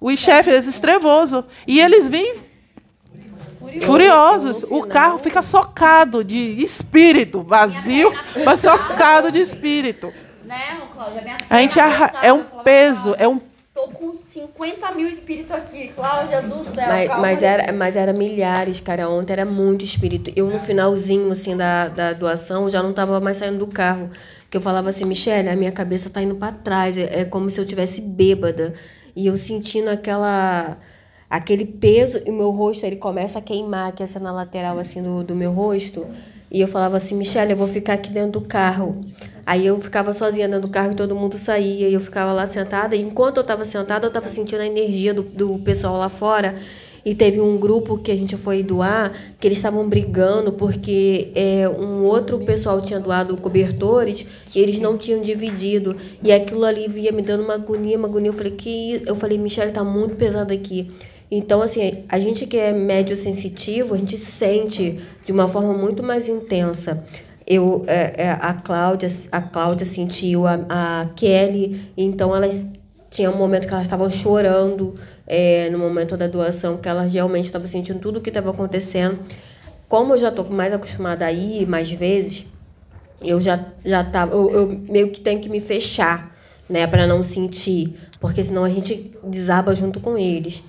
Os 0.00 0.18
chefes, 0.18 0.54
esses 0.54 0.80
trevosos. 0.80 1.44
E 1.66 1.80
eles 1.80 2.08
vêm 2.08 2.34
furiosos. 3.82 4.64
O 4.64 4.82
carro 4.82 5.18
fica 5.18 5.40
socado 5.42 6.24
de 6.24 6.62
espírito, 6.62 7.42
vazio, 7.42 8.12
mas 8.44 8.60
socado 8.60 9.30
de 9.30 9.40
espírito. 9.40 10.12
Né, 10.52 10.82
Cláudia? 10.92 11.22
Minha 11.22 11.36
A 11.48 11.58
gente 11.62 11.80
arra- 11.80 12.12
é 12.22 12.30
um 12.30 12.44
falava, 12.44 12.62
peso, 12.62 13.14
é 13.18 13.26
um 13.26 13.40
Tô 13.74 13.88
com 13.88 14.14
50 14.14 14.90
mil 14.90 15.08
espíritos 15.08 15.50
aqui, 15.50 15.88
Cláudia 15.96 16.42
do 16.42 16.62
céu. 16.62 16.88
Mas, 16.88 17.08
calma 17.08 17.22
mas, 17.22 17.42
era, 17.42 17.72
mas 17.72 17.96
era 17.96 18.12
milhares, 18.12 18.80
cara. 18.82 19.08
Ontem 19.08 19.32
era 19.32 19.46
muito 19.46 19.82
espírito. 19.82 20.30
Eu, 20.36 20.50
no 20.50 20.60
finalzinho, 20.60 21.30
assim, 21.32 21.56
da, 21.56 21.88
da 21.88 22.12
doação, 22.12 22.68
já 22.68 22.82
não 22.82 22.92
tava 22.92 23.18
mais 23.18 23.38
saindo 23.38 23.56
do 23.56 23.66
carro. 23.66 24.10
Que 24.50 24.58
eu 24.58 24.60
falava 24.60 24.90
assim, 24.90 25.06
Michelle, 25.06 25.48
a 25.48 25.56
minha 25.56 25.72
cabeça 25.72 26.10
tá 26.10 26.20
indo 26.20 26.34
para 26.34 26.52
trás. 26.52 26.98
É, 26.98 27.20
é 27.20 27.24
como 27.24 27.48
se 27.50 27.58
eu 27.58 27.64
tivesse 27.66 28.02
bêbada. 28.02 28.74
E 29.16 29.26
eu 29.26 29.38
sentindo 29.38 29.88
aquela... 29.88 30.76
Aquele 31.30 31.64
peso, 31.64 32.20
e 32.26 32.30
o 32.30 32.34
meu 32.34 32.50
rosto, 32.50 32.84
ele 32.84 32.96
começa 32.96 33.38
a 33.38 33.42
queimar, 33.42 33.92
que 33.92 34.02
essa 34.02 34.20
na 34.20 34.30
lateral, 34.30 34.78
assim, 34.78 35.02
do, 35.02 35.24
do 35.24 35.34
meu 35.34 35.50
rosto. 35.50 36.06
E 36.52 36.60
eu 36.60 36.68
falava 36.68 36.98
assim, 36.98 37.14
Michelle, 37.14 37.52
eu 37.52 37.56
vou 37.56 37.66
ficar 37.66 37.94
aqui 37.94 38.10
dentro 38.10 38.32
do 38.32 38.40
carro. 38.42 39.02
Aí 39.46 39.66
eu 39.66 39.78
ficava 39.78 40.12
sozinha 40.12 40.46
dentro 40.46 40.68
do 40.68 40.68
carro 40.68 40.92
e 40.92 40.94
todo 40.94 41.16
mundo 41.16 41.38
saía. 41.38 41.88
E 41.88 41.94
eu 41.94 42.00
ficava 42.00 42.30
lá 42.34 42.46
sentada. 42.46 42.94
E 42.94 43.00
enquanto 43.00 43.38
eu 43.38 43.40
estava 43.40 43.64
sentada, 43.64 44.04
eu 44.04 44.08
estava 44.08 44.28
sentindo 44.28 44.60
a 44.60 44.66
energia 44.66 45.14
do, 45.14 45.22
do 45.22 45.58
pessoal 45.60 45.96
lá 45.96 46.10
fora. 46.10 46.54
E 47.06 47.14
teve 47.14 47.40
um 47.40 47.56
grupo 47.56 47.96
que 47.96 48.12
a 48.12 48.14
gente 48.14 48.36
foi 48.36 48.62
doar, 48.62 49.12
que 49.40 49.48
eles 49.48 49.58
estavam 49.58 49.88
brigando 49.88 50.52
porque 50.52 51.32
é, 51.34 51.66
um 51.68 52.04
outro 52.04 52.38
pessoal 52.40 52.80
tinha 52.82 53.00
doado 53.00 53.36
cobertores 53.38 54.24
e 54.54 54.60
eles 54.60 54.78
não 54.78 54.98
tinham 54.98 55.22
dividido. 55.22 55.96
E 56.22 56.30
aquilo 56.30 56.66
ali 56.66 56.86
via 56.86 57.10
me 57.12 57.22
dando 57.22 57.44
uma 57.44 57.54
agonia, 57.54 57.96
uma 57.96 58.06
agonia. 58.06 58.28
Eu 58.28 58.34
falei, 58.34 58.52
que? 58.52 59.02
Eu 59.06 59.16
falei, 59.16 59.38
Michelle, 59.38 59.72
tá 59.72 59.82
muito 59.82 60.16
pesado 60.16 60.52
aqui. 60.52 60.90
Então, 61.34 61.62
assim, 61.62 62.04
a 62.10 62.18
gente 62.18 62.44
que 62.44 62.58
é 62.58 62.74
médio 62.74 63.16
sensitivo, 63.16 63.94
a 63.94 63.96
gente 63.96 64.18
sente 64.18 65.00
de 65.24 65.32
uma 65.32 65.48
forma 65.48 65.72
muito 65.72 66.02
mais 66.02 66.28
intensa. 66.28 67.02
Eu, 67.46 67.86
é, 67.86 68.24
é, 68.24 68.30
a 68.32 68.52
Cláudia, 68.52 69.08
a 69.32 69.40
Cláudia 69.40 69.86
sentiu, 69.86 70.46
a, 70.46 70.60
a 70.68 71.08
Kelly, 71.16 71.90
então 71.96 72.36
elas 72.36 72.70
tinha 73.08 73.30
um 73.30 73.36
momento 73.38 73.66
que 73.66 73.72
elas 73.72 73.84
estavam 73.84 74.10
chorando 74.10 74.94
é, 75.26 75.70
no 75.70 75.78
momento 75.78 76.18
da 76.18 76.26
doação, 76.26 76.76
que 76.76 76.86
elas 76.86 77.10
realmente 77.10 77.46
estavam 77.46 77.66
sentindo 77.66 77.98
tudo 77.98 78.18
o 78.18 78.20
que 78.20 78.28
estava 78.28 78.50
acontecendo. 78.50 79.18
Como 79.88 80.12
eu 80.12 80.18
já 80.18 80.28
estou 80.28 80.44
mais 80.50 80.74
acostumada 80.74 81.24
a 81.24 81.32
ir 81.32 81.66
mais 81.66 81.90
vezes, 81.90 82.44
eu 83.22 83.40
já 83.40 83.58
já 83.82 84.04
tava, 84.04 84.34
eu, 84.34 84.50
eu 84.50 84.68
meio 84.86 85.08
que 85.08 85.22
tenho 85.22 85.40
que 85.40 85.48
me 85.48 85.62
fechar, 85.62 86.36
né, 86.68 86.86
para 86.86 87.06
não 87.06 87.22
sentir, 87.24 87.96
porque 88.20 88.44
senão 88.44 88.64
a 88.64 88.70
gente 88.70 89.12
desaba 89.24 89.74
junto 89.74 89.98
com 89.98 90.18
eles. 90.18 90.62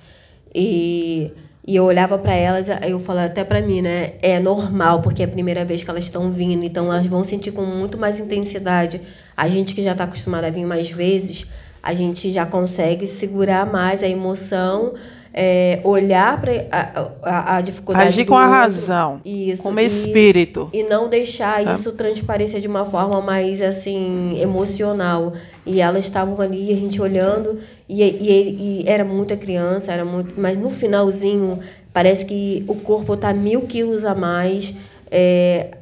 E, 0.54 1.32
e 1.66 1.76
eu 1.76 1.84
olhava 1.84 2.16
para 2.18 2.34
elas, 2.34 2.68
eu 2.86 3.00
falava 3.00 3.26
até 3.26 3.42
para 3.42 3.60
mim, 3.60 3.82
né, 3.82 4.12
é 4.22 4.38
normal, 4.38 5.00
porque 5.02 5.22
é 5.22 5.24
a 5.24 5.28
primeira 5.28 5.64
vez 5.64 5.82
que 5.82 5.90
elas 5.90 6.04
estão 6.04 6.30
vindo, 6.30 6.64
então 6.64 6.92
elas 6.92 7.06
vão 7.06 7.24
sentir 7.24 7.52
com 7.52 7.64
muito 7.64 7.98
mais 7.98 8.20
intensidade. 8.20 9.00
A 9.36 9.48
gente 9.48 9.74
que 9.74 9.82
já 9.82 9.92
está 9.92 10.04
acostumado 10.04 10.44
a 10.44 10.50
vir 10.50 10.64
mais 10.64 10.90
vezes, 10.90 11.46
a 11.82 11.92
gente 11.92 12.30
já 12.30 12.46
consegue 12.46 13.06
segurar 13.06 13.66
mais 13.66 14.02
a 14.02 14.08
emoção 14.08 14.94
é, 15.36 15.80
olhar 15.82 16.40
para 16.40 16.52
a, 16.70 17.08
a, 17.22 17.56
a 17.56 17.60
dificuldade 17.60 18.08
Agir 18.08 18.24
com 18.24 18.36
a 18.36 18.42
outro. 18.44 18.52
razão, 18.54 19.20
Isso, 19.24 19.62
como 19.64 19.80
e- 19.80 19.84
espírito. 19.86 20.70
e 20.72 20.84
não 20.84 21.08
deixar 21.08 21.60
Sabe? 21.64 21.72
isso 21.76 21.90
transparecer 21.92 22.60
de 22.60 22.68
uma 22.68 22.84
forma 22.84 23.20
mais 23.20 23.60
assim 23.60 24.40
emocional 24.40 25.32
e 25.66 25.80
elas 25.80 26.04
estavam 26.04 26.40
ali 26.40 26.72
a 26.72 26.76
gente 26.76 27.02
olhando 27.02 27.58
e, 27.88 28.00
e, 28.02 28.82
e 28.82 28.84
era 28.86 29.04
muita 29.04 29.36
criança 29.36 29.90
era 29.92 30.04
muito 30.04 30.32
mas 30.40 30.56
no 30.56 30.70
finalzinho 30.70 31.58
parece 31.92 32.24
que 32.24 32.64
o 32.68 32.76
corpo 32.76 33.16
tá 33.16 33.32
mil 33.34 33.62
quilos 33.62 34.04
a 34.04 34.14
mais 34.14 34.72
é, 35.10 35.78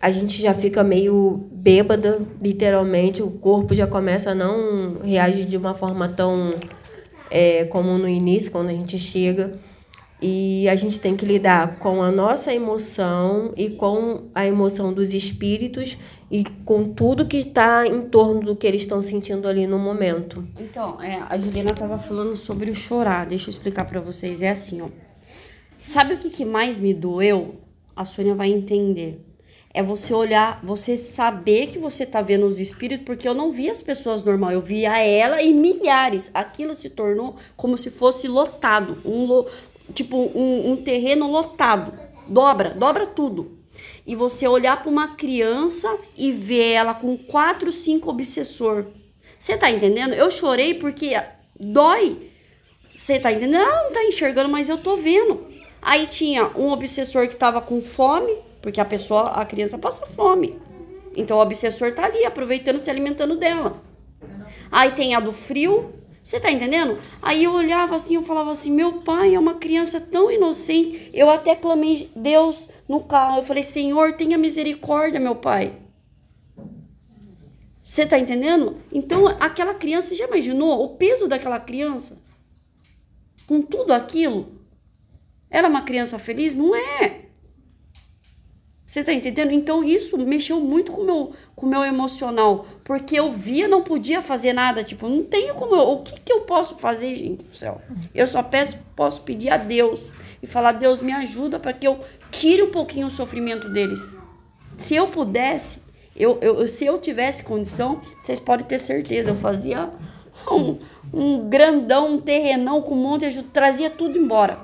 a 0.00 0.10
gente 0.10 0.40
já 0.40 0.54
fica 0.54 0.82
meio 0.82 1.44
bêbada 1.52 2.20
literalmente 2.40 3.22
o 3.22 3.30
corpo 3.30 3.74
já 3.74 3.86
começa 3.86 4.30
a 4.30 4.34
não 4.34 4.98
reagir 5.04 5.44
de 5.44 5.56
uma 5.58 5.74
forma 5.74 6.08
tão 6.08 6.52
é, 7.30 7.64
como 7.64 7.98
no 7.98 8.08
início 8.08 8.50
quando 8.50 8.68
a 8.68 8.72
gente 8.72 8.98
chega 8.98 9.54
e 10.26 10.66
a 10.68 10.74
gente 10.76 11.00
tem 11.00 11.14
que 11.16 11.26
lidar 11.26 11.78
com 11.78 12.02
a 12.02 12.10
nossa 12.10 12.54
emoção 12.54 13.52
e 13.56 13.70
com 13.70 14.22
a 14.34 14.46
emoção 14.46 14.92
dos 14.92 15.12
espíritos 15.12 15.98
e 16.30 16.44
com 16.64 16.84
tudo 16.84 17.26
que 17.26 17.36
está 17.36 17.86
em 17.86 18.02
torno 18.02 18.40
do 18.40 18.56
que 18.56 18.66
eles 18.66 18.82
estão 18.82 19.02
sentindo 19.02 19.46
ali 19.46 19.66
no 19.66 19.78
momento. 19.78 20.46
Então, 20.58 20.98
é, 21.02 21.20
a 21.28 21.36
Juliana 21.36 21.72
estava 21.72 21.98
falando 21.98 22.36
sobre 22.36 22.70
o 22.70 22.74
chorar. 22.74 23.26
Deixa 23.26 23.50
eu 23.50 23.52
explicar 23.52 23.84
para 23.84 24.00
vocês. 24.00 24.40
É 24.40 24.48
assim, 24.48 24.80
ó. 24.80 24.88
Sabe 25.78 26.14
o 26.14 26.18
que, 26.18 26.30
que 26.30 26.44
mais 26.44 26.78
me 26.78 26.94
doeu? 26.94 27.60
A 27.94 28.06
Sônia 28.06 28.34
vai 28.34 28.50
entender. 28.50 29.22
É 29.74 29.82
você 29.82 30.14
olhar, 30.14 30.60
você 30.62 30.96
saber 30.96 31.66
que 31.66 31.80
você 31.80 32.06
tá 32.06 32.22
vendo 32.22 32.46
os 32.46 32.60
espíritos, 32.60 33.04
porque 33.04 33.26
eu 33.28 33.34
não 33.34 33.50
vi 33.50 33.68
as 33.68 33.82
pessoas 33.82 34.22
normal, 34.22 34.52
eu 34.52 34.60
via 34.60 34.96
ela 35.00 35.42
e 35.42 35.52
milhares. 35.52 36.30
Aquilo 36.32 36.76
se 36.76 36.88
tornou 36.90 37.34
como 37.56 37.76
se 37.76 37.90
fosse 37.90 38.28
lotado, 38.28 38.98
um 39.04 39.26
lo- 39.26 39.46
tipo 39.92 40.16
um, 40.16 40.70
um 40.70 40.76
terreno 40.76 41.28
lotado. 41.28 41.92
Dobra, 42.28 42.70
dobra 42.70 43.04
tudo. 43.04 43.58
E 44.06 44.14
você 44.14 44.46
olhar 44.46 44.80
para 44.80 44.90
uma 44.90 45.16
criança 45.16 45.98
e 46.16 46.30
ver 46.30 46.72
ela 46.74 46.94
com 46.94 47.16
quatro, 47.16 47.72
cinco 47.72 48.10
obsessor. 48.10 48.86
Você 49.36 49.56
tá 49.56 49.68
entendendo? 49.70 50.14
Eu 50.14 50.30
chorei 50.30 50.74
porque 50.74 51.20
dói. 51.58 52.30
Você 52.96 53.18
tá 53.18 53.32
entendendo? 53.32 53.62
Ela 53.62 53.82
não 53.84 53.92
tá 53.92 54.04
enxergando, 54.04 54.48
mas 54.48 54.68
eu 54.68 54.78
tô 54.78 54.96
vendo. 54.96 55.44
Aí 55.82 56.06
tinha 56.06 56.46
um 56.56 56.70
obsessor 56.70 57.26
que 57.28 57.34
tava 57.36 57.60
com 57.60 57.82
fome, 57.82 58.32
porque 58.64 58.80
a 58.80 58.84
pessoa, 58.84 59.28
a 59.32 59.44
criança 59.44 59.76
passa 59.76 60.06
fome. 60.06 60.58
Então 61.14 61.36
o 61.36 61.42
obsessor 61.42 61.92
tá 61.92 62.06
ali, 62.06 62.24
aproveitando, 62.24 62.78
se 62.78 62.88
alimentando 62.88 63.36
dela. 63.36 63.82
Aí 64.72 64.92
tem 64.92 65.14
a 65.14 65.20
do 65.20 65.34
frio, 65.34 65.92
você 66.22 66.40
tá 66.40 66.50
entendendo? 66.50 66.98
Aí 67.20 67.44
eu 67.44 67.52
olhava 67.52 67.94
assim, 67.94 68.14
eu 68.14 68.22
falava 68.22 68.50
assim, 68.50 68.72
meu 68.72 69.02
pai 69.02 69.34
é 69.34 69.38
uma 69.38 69.56
criança 69.56 70.00
tão 70.00 70.30
inocente. 70.30 71.10
Eu 71.12 71.28
até 71.28 71.54
clamei 71.54 72.10
Deus 72.16 72.70
no 72.88 73.04
carro. 73.04 73.40
Eu 73.40 73.44
falei, 73.44 73.62
Senhor, 73.62 74.14
tenha 74.14 74.38
misericórdia, 74.38 75.20
meu 75.20 75.36
pai. 75.36 75.74
Você 77.84 78.06
tá 78.06 78.18
entendendo? 78.18 78.78
Então, 78.90 79.28
aquela 79.40 79.74
criança, 79.74 80.14
já 80.14 80.24
imaginou 80.24 80.82
o 80.82 80.96
peso 80.96 81.28
daquela 81.28 81.60
criança? 81.60 82.22
Com 83.46 83.60
tudo 83.60 83.92
aquilo? 83.92 84.58
Ela 85.50 85.66
é 85.66 85.70
uma 85.70 85.82
criança 85.82 86.18
feliz? 86.18 86.54
Não 86.54 86.74
é. 86.74 87.23
Você 88.94 89.02
tá 89.02 89.12
entendendo? 89.12 89.50
Então 89.50 89.82
isso 89.82 90.16
mexeu 90.24 90.60
muito 90.60 90.92
com 90.92 91.00
o 91.00 91.04
meu, 91.04 91.32
com 91.56 91.66
o 91.66 91.68
meu 91.68 91.82
emocional. 91.82 92.64
Porque 92.84 93.18
eu 93.18 93.32
via, 93.32 93.66
não 93.66 93.82
podia 93.82 94.22
fazer 94.22 94.52
nada. 94.52 94.84
Tipo, 94.84 95.08
não 95.08 95.24
tenho 95.24 95.52
como. 95.56 95.74
Eu, 95.74 95.90
o 95.94 96.02
que, 96.04 96.20
que 96.20 96.32
eu 96.32 96.42
posso 96.42 96.76
fazer, 96.76 97.16
gente 97.16 97.44
do 97.44 97.56
céu? 97.56 97.80
Eu 98.14 98.24
só 98.28 98.40
peço, 98.40 98.78
posso 98.94 99.22
pedir 99.22 99.50
a 99.50 99.56
Deus 99.56 100.00
e 100.40 100.46
falar: 100.46 100.70
Deus, 100.70 101.00
me 101.00 101.12
ajuda 101.12 101.58
para 101.58 101.72
que 101.72 101.84
eu 101.84 101.98
tire 102.30 102.62
um 102.62 102.70
pouquinho 102.70 103.08
o 103.08 103.10
sofrimento 103.10 103.68
deles. 103.68 104.16
Se 104.76 104.94
eu 104.94 105.08
pudesse, 105.08 105.82
eu, 106.14 106.38
eu, 106.40 106.68
se 106.68 106.86
eu 106.86 106.96
tivesse 106.96 107.42
condição, 107.42 108.00
vocês 108.16 108.38
podem 108.38 108.64
ter 108.64 108.78
certeza, 108.78 109.30
eu 109.30 109.34
fazia 109.34 109.90
um, 110.48 110.78
um 111.12 111.48
grandão, 111.48 112.14
um 112.14 112.20
terrenão 112.20 112.80
com 112.80 112.94
um 112.94 113.02
monte 113.02 113.22
de 113.22 113.26
ajuda, 113.26 113.48
trazia 113.52 113.90
tudo 113.90 114.16
embora. 114.16 114.60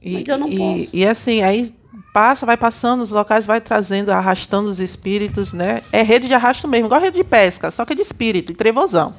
E, 0.00 0.14
Mas 0.14 0.28
eu 0.28 0.38
não 0.38 0.48
e, 0.48 0.56
posso. 0.56 0.96
E 0.96 1.06
assim, 1.06 1.42
aí 1.42 1.78
passa, 2.12 2.46
vai 2.46 2.56
passando, 2.56 3.00
os 3.00 3.10
locais 3.10 3.46
vai 3.46 3.60
trazendo, 3.60 4.10
arrastando 4.10 4.68
os 4.68 4.80
espíritos, 4.80 5.52
né? 5.52 5.82
É 5.92 6.02
rede 6.02 6.26
de 6.26 6.34
arrasto 6.34 6.66
mesmo, 6.66 6.86
igual 6.86 7.00
rede 7.00 7.16
de 7.16 7.24
pesca, 7.24 7.70
só 7.70 7.84
que 7.84 7.92
é 7.92 7.96
de 7.96 8.02
espírito, 8.02 8.48
de 8.48 8.54
trevosão. 8.54 9.14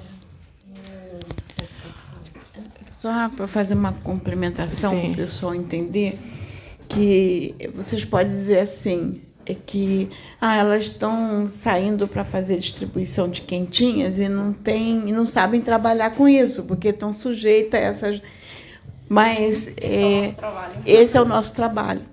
Só 3.00 3.30
para 3.30 3.48
fazer 3.48 3.74
uma 3.74 3.94
complementação 3.94 4.98
para 5.00 5.10
o 5.10 5.16
pessoal 5.16 5.56
entender 5.56 6.20
que 6.88 7.56
vocês 7.74 8.06
podem 8.06 8.32
dizer 8.32 8.60
assim, 8.60 9.22
é 9.46 9.56
que 9.56 10.10
ah, 10.40 10.58
elas 10.58 10.84
estão 10.86 11.48
saindo 11.48 12.08
para 12.08 12.24
fazer 12.24 12.58
distribuição 12.58 13.28
de 13.28 13.42
quentinhas 13.42 14.20
e 14.20 14.30
não 14.30 14.54
tem, 14.54 15.10
e 15.10 15.12
não 15.12 15.26
sabem 15.26 15.62
trabalhar 15.62 16.12
com 16.12 16.28
isso, 16.28 16.64
porque 16.64 16.90
estão 16.90 17.14
sujeitas 17.14 17.80
a 17.80 17.84
essas. 17.84 18.22
Mas 19.10 19.72
é, 19.82 20.34
esse 20.86 21.18
é 21.18 21.22
o 21.22 21.26
nosso 21.26 21.56
trabalho. 21.56 22.11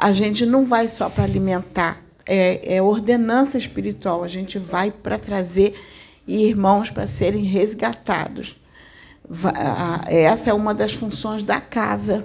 A 0.00 0.12
gente 0.12 0.46
não 0.46 0.64
vai 0.64 0.88
só 0.88 1.10
para 1.10 1.24
alimentar, 1.24 2.02
é, 2.24 2.76
é 2.76 2.82
ordenança 2.82 3.58
espiritual. 3.58 4.24
A 4.24 4.28
gente 4.28 4.58
vai 4.58 4.90
para 4.90 5.18
trazer 5.18 5.74
irmãos 6.26 6.90
para 6.90 7.06
serem 7.06 7.42
resgatados. 7.42 8.56
Essa 10.06 10.50
é 10.50 10.54
uma 10.54 10.72
das 10.72 10.94
funções 10.94 11.42
da 11.42 11.60
casa. 11.60 12.24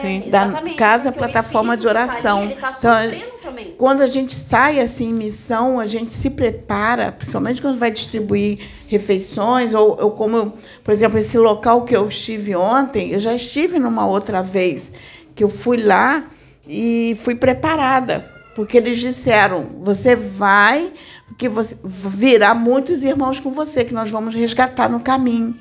Sim. 0.00 0.30
Da 0.30 0.46
exatamente, 0.46 0.76
casa 0.76 1.12
plataforma 1.12 1.76
de 1.76 1.82
tá 1.84 1.88
oração. 1.88 2.48
tá 2.60 2.74
Então, 2.78 3.30
também. 3.42 3.74
quando 3.76 4.02
a 4.02 4.06
gente 4.06 4.34
sai 4.34 4.80
assim 4.80 5.10
em 5.10 5.12
missão, 5.12 5.78
a 5.78 5.86
gente 5.86 6.12
se 6.12 6.30
prepara, 6.30 7.12
principalmente 7.12 7.60
quando 7.60 7.78
vai 7.78 7.90
distribuir 7.90 8.58
refeições, 8.88 9.74
ou, 9.74 9.96
ou 10.00 10.10
como, 10.12 10.54
por 10.82 10.92
exemplo, 10.92 11.18
esse 11.18 11.38
local 11.38 11.84
que 11.84 11.94
eu 11.94 12.08
estive 12.08 12.56
ontem, 12.56 13.12
eu 13.12 13.20
já 13.20 13.34
estive 13.34 13.78
numa 13.78 14.06
outra 14.06 14.42
vez, 14.42 14.92
que 15.34 15.44
eu 15.44 15.48
fui 15.48 15.76
lá 15.76 16.24
e 16.66 17.16
fui 17.22 17.34
preparada, 17.34 18.30
porque 18.54 18.76
eles 18.76 18.98
disseram, 18.98 19.66
você 19.82 20.16
vai, 20.16 20.92
porque 21.28 21.48
você 21.48 21.76
virá 21.84 22.54
muitos 22.54 23.02
irmãos 23.02 23.38
com 23.38 23.50
você, 23.52 23.84
que 23.84 23.94
nós 23.94 24.10
vamos 24.10 24.34
resgatar 24.34 24.88
no 24.88 25.00
caminho. 25.00 25.56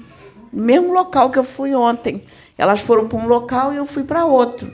No 0.52 0.64
mesmo 0.64 0.94
local 0.94 1.30
que 1.30 1.38
eu 1.38 1.44
fui 1.44 1.76
ontem. 1.76 2.24
Elas 2.58 2.80
foram 2.80 3.08
para 3.08 3.18
um 3.20 3.28
local 3.28 3.74
e 3.74 3.78
eu 3.78 3.86
fui 3.86 4.04
para 4.04 4.26
outro. 4.26 4.74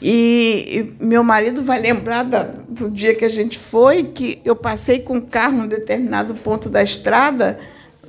E, 0.00 0.94
e 1.00 1.04
meu 1.04 1.22
marido 1.22 1.62
vai 1.62 1.78
lembrar 1.80 2.24
da- 2.24 2.42
do 2.68 2.90
dia 2.90 3.14
que 3.14 3.24
a 3.24 3.28
gente 3.28 3.58
foi, 3.58 4.04
que 4.04 4.40
eu 4.44 4.56
passei 4.56 4.98
com 4.98 5.18
o 5.18 5.22
carro 5.22 5.64
em 5.64 5.68
determinado 5.68 6.34
ponto 6.34 6.68
da 6.68 6.82
estrada. 6.82 7.58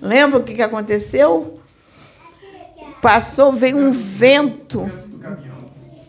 Lembra 0.01 0.39
o 0.39 0.43
que, 0.43 0.53
que 0.53 0.61
aconteceu? 0.61 1.59
Passou, 3.01 3.51
veio 3.51 3.77
um 3.77 3.91
vento. 3.91 4.89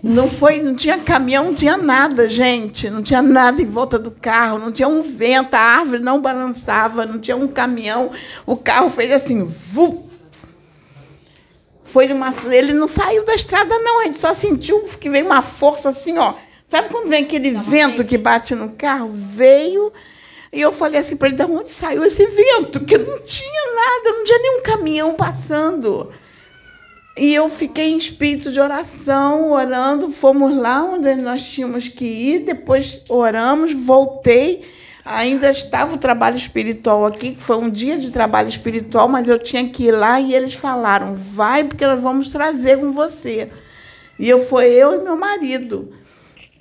Não 0.09 0.31
foi, 0.31 0.63
não 0.63 0.73
tinha 0.73 0.99
caminhão, 0.99 1.47
não 1.47 1.55
tinha 1.55 1.77
nada, 1.77 2.29
gente. 2.29 2.89
Não 2.89 3.03
tinha 3.03 3.21
nada 3.21 3.61
em 3.61 3.67
volta 3.67 3.99
do 3.99 4.13
carro, 4.13 4.57
não 4.57 4.71
tinha 4.71 4.87
um 4.87 5.03
vento, 5.03 5.55
a 5.55 5.59
árvore 5.59 6.01
não 6.01 6.21
balançava, 6.21 7.05
não 7.05 7.19
tinha 7.19 7.37
um 7.37 7.49
caminhão. 7.49 8.13
O 8.47 8.57
carro 8.57 8.89
fez 8.89 9.11
assim, 9.11 9.43
vu, 9.43 10.09
foi 11.83 12.07
numa, 12.07 12.33
ele 12.53 12.73
não 12.73 12.87
saiu 12.87 13.25
da 13.25 13.35
estrada, 13.35 13.77
não. 13.81 14.01
A 14.01 14.05
gente 14.05 14.19
só 14.19 14.33
sentiu 14.33 14.81
que 14.83 15.11
veio 15.11 15.27
uma 15.27 15.43
força 15.43 15.89
assim, 15.89 16.17
ó. 16.19 16.35
Sabe 16.69 16.89
quando 16.89 17.09
vem 17.09 17.25
aquele 17.25 17.51
vento 17.51 18.05
que 18.05 18.17
bate 18.17 18.55
no 18.55 18.75
carro? 18.75 19.11
Veio. 19.13 19.93
E 20.53 20.61
eu 20.61 20.71
falei 20.71 21.01
assim 21.01 21.17
para 21.17 21.29
ele: 21.29 21.37
de 21.37 21.43
onde 21.45 21.71
saiu 21.73 22.05
esse 22.05 22.25
vento? 22.25 22.79
Que 22.85 22.97
não 22.97 23.19
tinha 23.19 23.75
nada, 23.75 24.17
não 24.17 24.25
tinha 24.25 24.39
nenhum 24.39 24.63
caminhão 24.63 25.15
passando. 25.15 26.13
E 27.19 27.35
eu 27.35 27.49
fiquei 27.49 27.87
em 27.87 27.97
espírito 27.97 28.53
de 28.53 28.61
oração, 28.61 29.51
orando. 29.53 30.11
Fomos 30.11 30.55
lá 30.55 30.85
onde 30.85 31.15
nós 31.17 31.43
tínhamos 31.43 31.89
que 31.89 32.05
ir, 32.05 32.41
depois 32.41 33.01
oramos, 33.09 33.73
voltei. 33.73 34.63
Ainda 35.03 35.51
estava 35.51 35.95
o 35.95 35.99
trabalho 35.99 36.37
espiritual 36.37 37.07
aqui, 37.07 37.33
que 37.33 37.43
foi 37.43 37.57
um 37.57 37.71
dia 37.71 37.97
de 37.97 38.11
trabalho 38.11 38.49
espiritual, 38.49 39.09
mas 39.09 39.29
eu 39.29 39.39
tinha 39.39 39.67
que 39.67 39.85
ir 39.85 39.93
lá 39.93 40.21
e 40.21 40.35
eles 40.35 40.55
falaram: 40.55 41.15
vai, 41.15 41.65
porque 41.65 41.87
nós 41.87 42.01
vamos 42.01 42.29
trazer 42.29 42.81
com 42.81 42.93
você. 42.93 43.51
E 44.19 44.29
eu 44.29 44.39
foi 44.39 44.67
eu 44.67 45.01
e 45.01 45.03
meu 45.03 45.17
marido. 45.17 45.93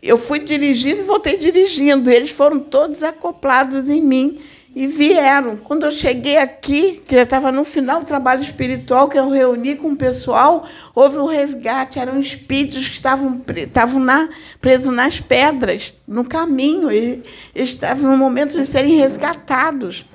Eu 0.01 0.17
fui 0.17 0.39
dirigindo 0.39 1.01
e 1.01 1.03
voltei 1.03 1.35
dirigindo. 1.35 2.09
Eles 2.09 2.29
foram 2.31 2.59
todos 2.59 3.03
acoplados 3.03 3.89
em 3.89 4.01
mim 4.01 4.39
e 4.75 4.87
vieram. 4.87 5.55
Quando 5.55 5.85
eu 5.85 5.91
cheguei 5.91 6.37
aqui, 6.37 7.01
que 7.05 7.15
já 7.15 7.21
estava 7.21 7.49
no 7.49 7.63
final 7.63 8.01
do 8.01 8.05
trabalho 8.05 8.41
espiritual, 8.41 9.07
que 9.07 9.17
eu 9.17 9.29
reuni 9.29 9.75
com 9.75 9.91
o 9.91 9.95
pessoal, 9.95 10.67
houve 10.93 11.17
um 11.17 11.25
resgate. 11.25 11.97
Eram 11.97 12.19
espíritos 12.19 12.85
que 12.85 12.95
estavam, 12.95 13.41
estavam 13.55 14.01
na, 14.01 14.27
presos 14.59 14.93
nas 14.93 15.21
pedras, 15.21 15.93
no 16.05 16.25
caminho. 16.25 16.91
E 16.91 17.23
estavam 17.55 18.11
no 18.11 18.17
momento 18.17 18.57
de 18.57 18.65
serem 18.65 18.97
resgatados. 18.97 20.05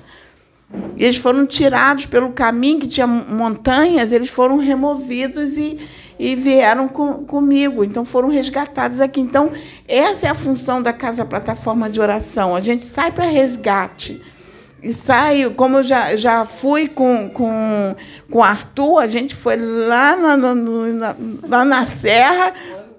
E 0.95 1.03
eles 1.03 1.17
foram 1.17 1.45
tirados 1.45 2.05
pelo 2.05 2.31
caminho 2.31 2.79
que 2.79 2.87
tinha 2.87 3.07
montanhas, 3.07 4.11
eles 4.11 4.29
foram 4.29 4.57
removidos 4.57 5.57
e, 5.57 5.77
e 6.17 6.35
vieram 6.35 6.87
com, 6.87 7.25
comigo. 7.25 7.83
Então 7.83 8.05
foram 8.05 8.29
resgatados 8.29 9.01
aqui. 9.01 9.19
Então, 9.19 9.51
essa 9.87 10.27
é 10.27 10.29
a 10.29 10.35
função 10.35 10.81
da 10.83 10.93
Casa 10.93 11.25
Plataforma 11.25 11.89
de 11.89 11.99
Oração. 11.99 12.55
A 12.55 12.61
gente 12.61 12.85
sai 12.85 13.11
para 13.11 13.25
resgate. 13.25 14.21
E 14.83 14.93
saio, 14.93 15.51
como 15.51 15.77
eu 15.77 15.83
já, 15.83 16.15
já 16.15 16.43
fui 16.43 16.87
com, 16.87 17.29
com, 17.29 17.95
com 18.29 18.39
o 18.39 18.43
Arthur, 18.43 18.99
a 18.99 19.07
gente 19.07 19.35
foi 19.35 19.55
lá 19.55 20.15
na, 20.15 20.35
na, 20.35 21.15
lá 21.47 21.63
na 21.63 21.85
Serra, 21.85 22.51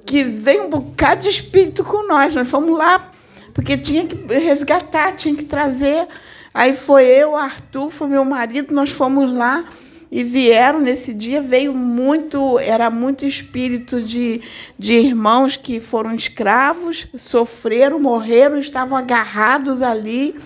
que 0.06 0.22
veio 0.22 0.64
um 0.64 0.70
bocado 0.70 1.22
de 1.22 1.28
espírito 1.28 1.82
com 1.82 2.06
nós. 2.06 2.36
Nós 2.36 2.48
fomos 2.48 2.78
lá, 2.78 3.10
porque 3.52 3.76
tinha 3.76 4.06
que 4.06 4.14
resgatar, 4.32 5.16
tinha 5.16 5.34
que 5.34 5.44
trazer. 5.44 6.06
Aí 6.54 6.76
foi 6.76 7.04
eu, 7.04 7.34
Arthur, 7.34 7.90
foi 7.90 8.06
meu 8.06 8.24
marido, 8.24 8.72
nós 8.72 8.90
fomos 8.90 9.32
lá 9.32 9.64
e 10.08 10.22
vieram 10.22 10.78
nesse 10.78 11.12
dia. 11.12 11.42
Veio 11.42 11.74
muito, 11.74 12.60
era 12.60 12.90
muito 12.90 13.26
espírito 13.26 14.00
de, 14.00 14.40
de 14.78 14.92
irmãos 14.92 15.56
que 15.56 15.80
foram 15.80 16.14
escravos, 16.14 17.08
sofreram, 17.16 17.98
morreram, 17.98 18.58
estavam 18.58 18.96
agarrados 18.96 19.82
ali. 19.82 20.36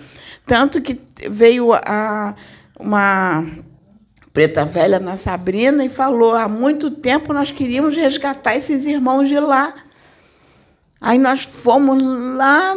Tanto 0.46 0.80
que 0.80 1.00
veio 1.28 1.72
a, 1.74 2.35
uma 2.78 3.44
preta 4.32 4.64
velha 4.64 5.00
na 5.00 5.16
Sabrina 5.16 5.85
e 5.85 5.88
falou: 5.88 6.35
há 6.35 6.48
muito 6.48 6.90
tempo 6.90 7.32
nós 7.32 7.50
queríamos 7.50 7.96
resgatar 7.96 8.54
esses 8.54 8.87
irmãos 8.87 9.28
de 9.28 9.40
lá. 9.40 9.74
Aí 11.00 11.18
nós 11.18 11.42
fomos 11.42 12.02
lá 12.37 12.74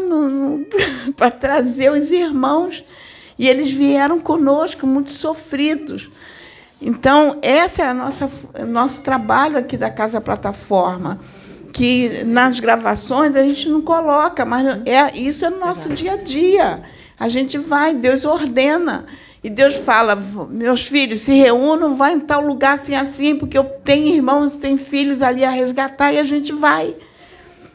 para 1.15 1.29
trazer 1.29 1.91
os 1.91 2.11
irmãos 2.11 2.83
e 3.37 3.47
eles 3.47 3.71
vieram 3.71 4.19
conosco, 4.19 4.85
muito 4.87 5.11
sofridos. 5.11 6.09
Então, 6.81 7.39
esse 7.41 7.81
é 7.81 7.87
a 7.87 7.93
nossa, 7.93 8.29
nosso 8.65 9.03
trabalho 9.03 9.57
aqui 9.57 9.77
da 9.77 9.89
Casa 9.89 10.19
Plataforma, 10.21 11.19
que 11.73 12.23
nas 12.23 12.59
gravações 12.59 13.35
a 13.35 13.43
gente 13.43 13.69
não 13.69 13.81
coloca, 13.81 14.45
mas 14.45 14.65
é, 14.85 15.17
isso 15.17 15.45
é 15.45 15.49
no 15.49 15.59
nosso 15.59 15.93
dia 15.93 16.13
a 16.13 16.17
dia. 16.17 16.83
A 17.19 17.27
gente 17.27 17.57
vai, 17.57 17.93
Deus 17.93 18.23
ordena. 18.23 19.05
E 19.43 19.49
Deus 19.49 19.75
fala: 19.75 20.17
meus 20.49 20.87
filhos 20.87 21.21
se 21.21 21.33
reúnam, 21.33 21.95
vai 21.95 22.13
em 22.13 22.19
tal 22.19 22.41
lugar 22.41 22.75
assim, 22.75 22.95
assim, 22.95 23.35
porque 23.35 23.57
eu 23.57 23.63
tenho 23.63 24.15
irmãos, 24.15 24.57
tenho 24.57 24.77
filhos 24.77 25.21
ali 25.21 25.43
a 25.43 25.49
resgatar 25.49 26.13
e 26.13 26.19
a 26.19 26.23
gente 26.23 26.53
vai. 26.53 26.95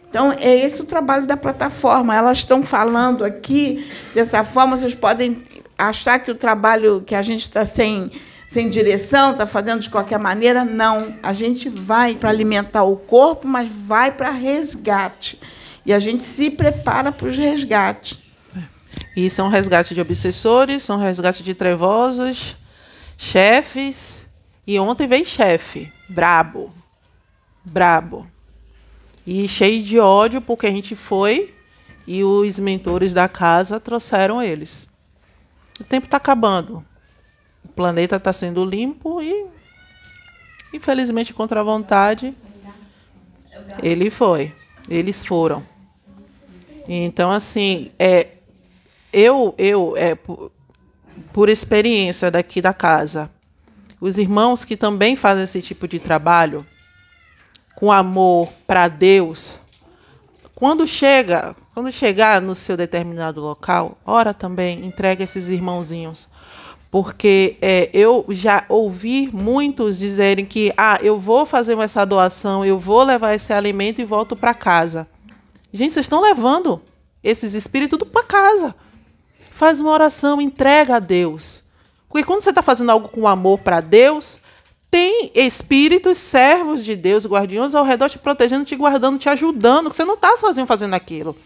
Então, 0.09 0.33
é 0.33 0.55
esse 0.65 0.81
o 0.81 0.85
trabalho 0.85 1.27
da 1.27 1.37
plataforma. 1.37 2.15
Elas 2.15 2.39
estão 2.39 2.63
falando 2.63 3.25
aqui 3.25 3.85
dessa 4.15 4.45
forma, 4.45 4.77
vocês 4.77 4.95
podem 4.95 5.43
achar 5.77 6.21
que 6.21 6.31
o 6.31 6.37
trabalho 6.37 7.03
que 7.05 7.17
a 7.17 7.23
gente 7.23 7.43
está 7.43 7.67
sem, 7.67 8.13
sem 8.49 8.69
direção, 8.69 9.33
está 9.33 9.45
fazendo 9.45 9.81
de 9.81 9.91
qualquer 9.91 10.19
maneira. 10.19 10.65
Não. 10.65 11.15
A 11.21 11.33
gente 11.33 11.69
vai 11.69 12.15
para 12.15 12.31
alimentar 12.31 12.85
o 12.85 12.97
corpo, 12.97 13.49
mas 13.49 13.69
vai 13.69 14.13
para 14.13 14.31
resgate. 14.31 15.41
E 15.85 15.93
a 15.93 15.99
gente 15.99 16.23
se 16.23 16.49
prepara 16.49 17.11
para 17.11 17.27
os 17.27 17.37
resgates. 17.37 18.24
E 19.17 19.31
são 19.31 19.49
resgate 19.49 19.95
de 19.95 20.01
obsessores, 20.01 20.83
são 20.83 20.99
resgate 20.99 21.43
de 21.43 21.55
trevosos, 21.55 22.57
chefes. 23.17 24.27
E 24.67 24.79
ontem 24.79 25.07
veio 25.07 25.25
chefe, 25.25 25.93
brabo. 26.09 26.73
Brabo. 27.65 28.27
E 29.27 29.49
cheio 29.49 29.83
de 29.83 29.99
ódio, 29.99 30.41
porque 30.41 30.67
a 30.67 30.71
gente 30.71 30.97
foi 30.97 31.55
e 32.07 32.23
os 32.23 32.59
mentores 32.59 33.15
da 33.15 33.29
casa 33.29 33.81
trouxeram 33.81 34.43
eles. 34.43 34.89
O 35.81 35.85
tempo 35.85 36.07
está 36.07 36.19
acabando. 36.19 36.85
O 37.65 37.69
planeta 37.69 38.17
está 38.17 38.33
sendo 38.33 38.65
limpo 38.65 39.23
e, 39.23 39.47
infelizmente, 40.73 41.33
contra 41.33 41.61
a 41.61 41.65
vontade, 41.65 42.35
ele 43.83 44.11
foi. 44.11 44.53
Eles 44.89 45.25
foram. 45.25 45.65
Então, 46.87 47.31
assim, 47.31 47.91
é, 47.99 48.34
eu, 49.15 49.55
eu 49.57 49.95
é, 49.97 50.15
por, 51.33 51.49
experiência 51.49 52.31
daqui 52.31 52.61
da 52.61 52.75
casa, 52.75 53.31
os 54.01 54.19
irmãos 54.19 54.65
que 54.65 54.77
também 54.77 55.17
fazem 55.17 55.45
esse 55.45 55.63
tipo 55.63 55.87
de 55.87 55.99
trabalho, 55.99 56.67
com 57.77 57.91
amor 57.91 58.49
para 58.67 58.89
Deus, 58.89 59.59
quando 60.55 60.87
chega, 60.87 61.55
quando 61.73 61.91
chegar 61.91 62.41
no 62.41 62.55
seu 62.55 62.77
determinado 62.77 63.41
local, 63.41 63.99
ora 64.05 64.33
também, 64.33 64.85
entrega 64.85 65.25
esses 65.25 65.49
irmãozinhos. 65.49 66.29
Porque 66.91 67.57
é, 67.61 67.91
eu 67.93 68.25
já 68.29 68.65
ouvi 68.69 69.29
muitos 69.33 69.99
dizerem 69.99 70.47
que 70.47 70.73
ah, 70.77 70.99
eu 71.03 71.19
vou 71.19 71.45
fazer 71.45 71.77
essa 71.79 72.05
doação, 72.05 72.65
eu 72.65 72.79
vou 72.79 73.03
levar 73.03 73.35
esse 73.35 73.53
alimento 73.53 74.01
e 74.01 74.05
volto 74.05 74.37
para 74.37 74.55
casa. 74.55 75.09
Gente, 75.73 75.93
vocês 75.93 76.05
estão 76.05 76.23
levando 76.23 76.81
esses 77.21 77.55
espíritos 77.55 77.99
para 78.09 78.23
casa. 78.23 78.77
Faz 79.55 79.81
uma 79.81 79.93
oração, 79.93 80.41
entrega 80.41 80.97
a 80.97 80.99
Deus. 80.99 81.63
Porque 82.09 82.27
quando 82.27 82.41
você 82.41 82.51
está 82.51 82.61
fazendo 82.61 82.91
algo 82.91 83.09
com 83.09 83.29
amor 83.29 83.61
para 83.61 83.81
Deus, 83.81 84.39
tem 84.91 85.31
espíritos, 85.33 86.19
servos 86.19 86.85
de 86.85 86.97
Deus, 86.97 87.25
guardiões 87.25 87.73
ao 87.73 87.85
redor 87.85 88.11
te 88.11 88.19
protegendo, 88.19 88.65
te 88.65 88.75
guardando, 88.75 89.17
te 89.17 89.29
ajudando, 89.29 89.91
que 89.91 89.95
você 89.95 90.05
não 90.05 90.15
está 90.15 90.37
sozinho 90.37 90.67
fazendo 90.67 90.95
aquilo. 90.95 91.37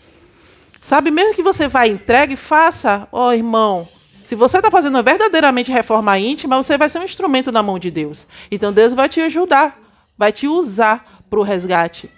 Sabe, 0.80 1.10
mesmo 1.10 1.34
que 1.34 1.42
você 1.42 1.68
vá 1.68 1.86
entregue, 1.86 2.34
faça, 2.34 3.06
ó 3.12 3.28
oh, 3.28 3.32
irmão. 3.34 3.86
Se 4.24 4.34
você 4.34 4.56
está 4.56 4.70
fazendo 4.70 5.02
verdadeiramente 5.02 5.70
reforma 5.70 6.18
íntima, 6.18 6.56
você 6.56 6.78
vai 6.78 6.88
ser 6.88 7.00
um 7.00 7.04
instrumento 7.04 7.52
na 7.52 7.62
mão 7.62 7.78
de 7.78 7.90
Deus. 7.90 8.26
Então 8.50 8.72
Deus 8.72 8.94
vai 8.94 9.10
te 9.10 9.20
ajudar, 9.20 9.78
vai 10.16 10.32
te 10.32 10.48
usar 10.48 11.20
para 11.28 11.38
o 11.38 11.42
resgate. 11.42 12.10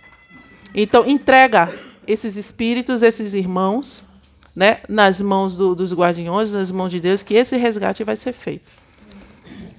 Então 0.73 1.05
entrega 1.05 1.69
esses 2.07 2.37
espíritos, 2.37 3.03
esses 3.03 3.35
irmãos, 3.35 4.05
né, 4.55 4.79
nas 4.89 5.21
mãos 5.21 5.55
do, 5.55 5.75
dos 5.75 5.93
guardiões, 5.93 6.53
nas 6.53 6.71
mãos 6.71 6.91
de 6.91 7.01
Deus, 7.01 7.23
que 7.23 7.35
esse 7.35 7.57
resgate 7.57 8.05
vai 8.05 8.17
ser 8.17 8.33
feito. 8.33 8.71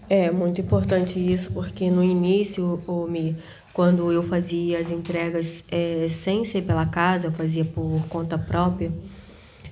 É 0.10 0.29
muito 0.29 0.60
importante 0.60 1.17
isso, 1.19 1.53
porque 1.53 1.89
no 1.89 2.03
início, 2.03 2.81
o 2.86 3.07
Mi, 3.07 3.36
quando 3.73 4.12
eu 4.12 4.21
fazia 4.21 4.79
as 4.79 4.91
entregas 4.91 5.63
é, 5.71 6.07
sem 6.10 6.43
ser 6.43 6.63
pela 6.63 6.86
casa, 6.86 7.27
eu 7.27 7.31
fazia 7.31 7.63
por 7.63 8.05
conta 8.10 8.38
própria, 8.38 8.91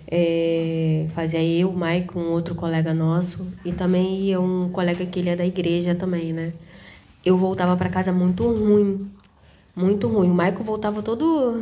é, 0.10 1.08
fazia 1.14 1.44
eu, 1.44 1.74
Mike, 1.74 2.18
um 2.18 2.32
outro 2.32 2.56
colega 2.56 2.94
nosso, 2.94 3.48
e 3.66 3.74
também 3.74 4.22
ia 4.22 4.40
um 4.40 4.70
colega 4.70 5.06
que 5.06 5.20
ele 5.20 5.30
é 5.30 5.36
da 5.36 5.46
igreja 5.46 5.94
também, 5.94 6.32
né? 6.32 6.54
Eu 7.26 7.38
voltava 7.38 7.76
para 7.76 7.90
casa 7.90 8.14
muito 8.14 8.44
ruim, 8.44 9.12
muito 9.76 10.08
ruim. 10.08 10.30
O 10.30 10.34
Michael 10.34 10.64
voltava 10.64 11.02
todo 11.02 11.62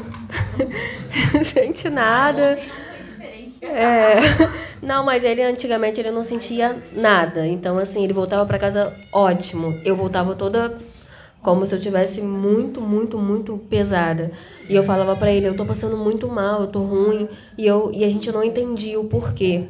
sente 1.44 1.90
nada. 1.90 2.60
É. 3.70 4.18
Não, 4.82 5.04
mas 5.04 5.24
ele 5.24 5.42
antigamente 5.42 6.00
ele 6.00 6.12
não 6.12 6.24
sentia 6.24 6.82
nada. 6.94 7.46
Então 7.46 7.78
assim, 7.78 8.04
ele 8.04 8.14
voltava 8.14 8.46
para 8.46 8.58
casa 8.58 8.94
ótimo. 9.12 9.80
Eu 9.84 9.96
voltava 9.96 10.36
toda 10.36 10.78
como 11.42 11.66
se 11.66 11.74
eu 11.74 11.80
tivesse 11.80 12.22
muito, 12.22 12.82
muito, 12.82 13.18
muito 13.18 13.58
pesada. 13.70 14.32
E 14.68 14.76
eu 14.76 14.84
falava 14.84 15.16
para 15.16 15.32
ele, 15.32 15.48
eu 15.48 15.56
tô 15.56 15.66
passando 15.66 15.96
muito 15.96 16.28
mal, 16.28 16.62
eu 16.62 16.68
tô 16.68 16.80
ruim, 16.80 17.28
e 17.58 17.66
eu 17.66 17.92
e 17.94 18.04
a 18.04 18.10
gente 18.10 18.32
não 18.32 18.44
entendia 18.44 19.00
o 19.00 19.06
porquê. 19.06 19.66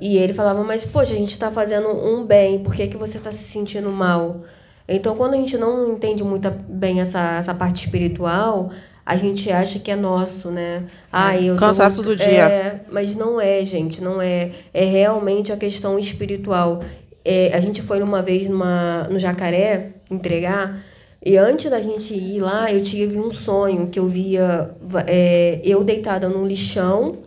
E 0.00 0.18
ele 0.18 0.34
falava, 0.34 0.62
mas 0.62 0.84
poxa, 0.84 1.14
a 1.14 1.16
gente 1.16 1.38
tá 1.38 1.50
fazendo 1.50 1.88
um 1.88 2.24
bem, 2.24 2.58
por 2.58 2.74
que 2.74 2.86
que 2.88 2.96
você 2.96 3.18
tá 3.18 3.32
se 3.32 3.44
sentindo 3.44 3.90
mal? 3.90 4.42
Então, 4.88 5.16
quando 5.16 5.34
a 5.34 5.36
gente 5.36 5.56
não 5.56 5.92
entende 5.92 6.22
muito 6.22 6.48
bem 6.50 7.00
essa, 7.00 7.38
essa 7.38 7.54
parte 7.54 7.86
espiritual, 7.86 8.70
a 9.06 9.14
gente 9.16 9.48
acha 9.52 9.78
que 9.78 9.88
é 9.88 9.94
nosso, 9.94 10.50
né? 10.50 10.82
Ah, 11.12 11.40
eu 11.40 11.54
Cansaço 11.54 12.02
tô, 12.02 12.10
do 12.10 12.16
dia. 12.16 12.26
É, 12.26 12.80
mas 12.90 13.14
não 13.14 13.40
é, 13.40 13.64
gente, 13.64 14.02
não 14.02 14.20
é. 14.20 14.50
É 14.74 14.84
realmente 14.84 15.52
a 15.52 15.56
questão 15.56 15.96
espiritual. 15.96 16.82
É, 17.24 17.52
a 17.54 17.60
gente 17.60 17.80
foi 17.82 18.02
uma 18.02 18.20
vez 18.20 18.48
numa, 18.48 19.04
no 19.04 19.16
Jacaré 19.16 19.92
entregar, 20.10 20.80
e 21.24 21.36
antes 21.36 21.70
da 21.70 21.80
gente 21.80 22.14
ir 22.14 22.40
lá, 22.40 22.70
eu 22.72 22.82
tive 22.82 23.18
um 23.18 23.32
sonho 23.32 23.88
que 23.88 23.98
eu 23.98 24.06
via 24.06 24.70
é, 25.06 25.60
eu 25.64 25.82
deitada 25.82 26.28
num 26.28 26.46
lixão 26.46 27.18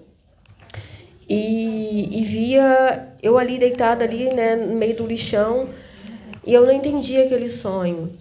e, 1.27 2.09
e 2.11 2.23
via 2.23 3.07
eu 3.21 3.37
ali 3.37 3.57
deitada 3.57 4.03
ali, 4.03 4.33
né, 4.33 4.55
no 4.55 4.75
meio 4.75 4.95
do 4.95 5.05
lixão, 5.05 5.69
e 6.45 6.53
eu 6.53 6.65
não 6.65 6.73
entendia 6.73 7.23
aquele 7.23 7.49
sonho. 7.49 8.11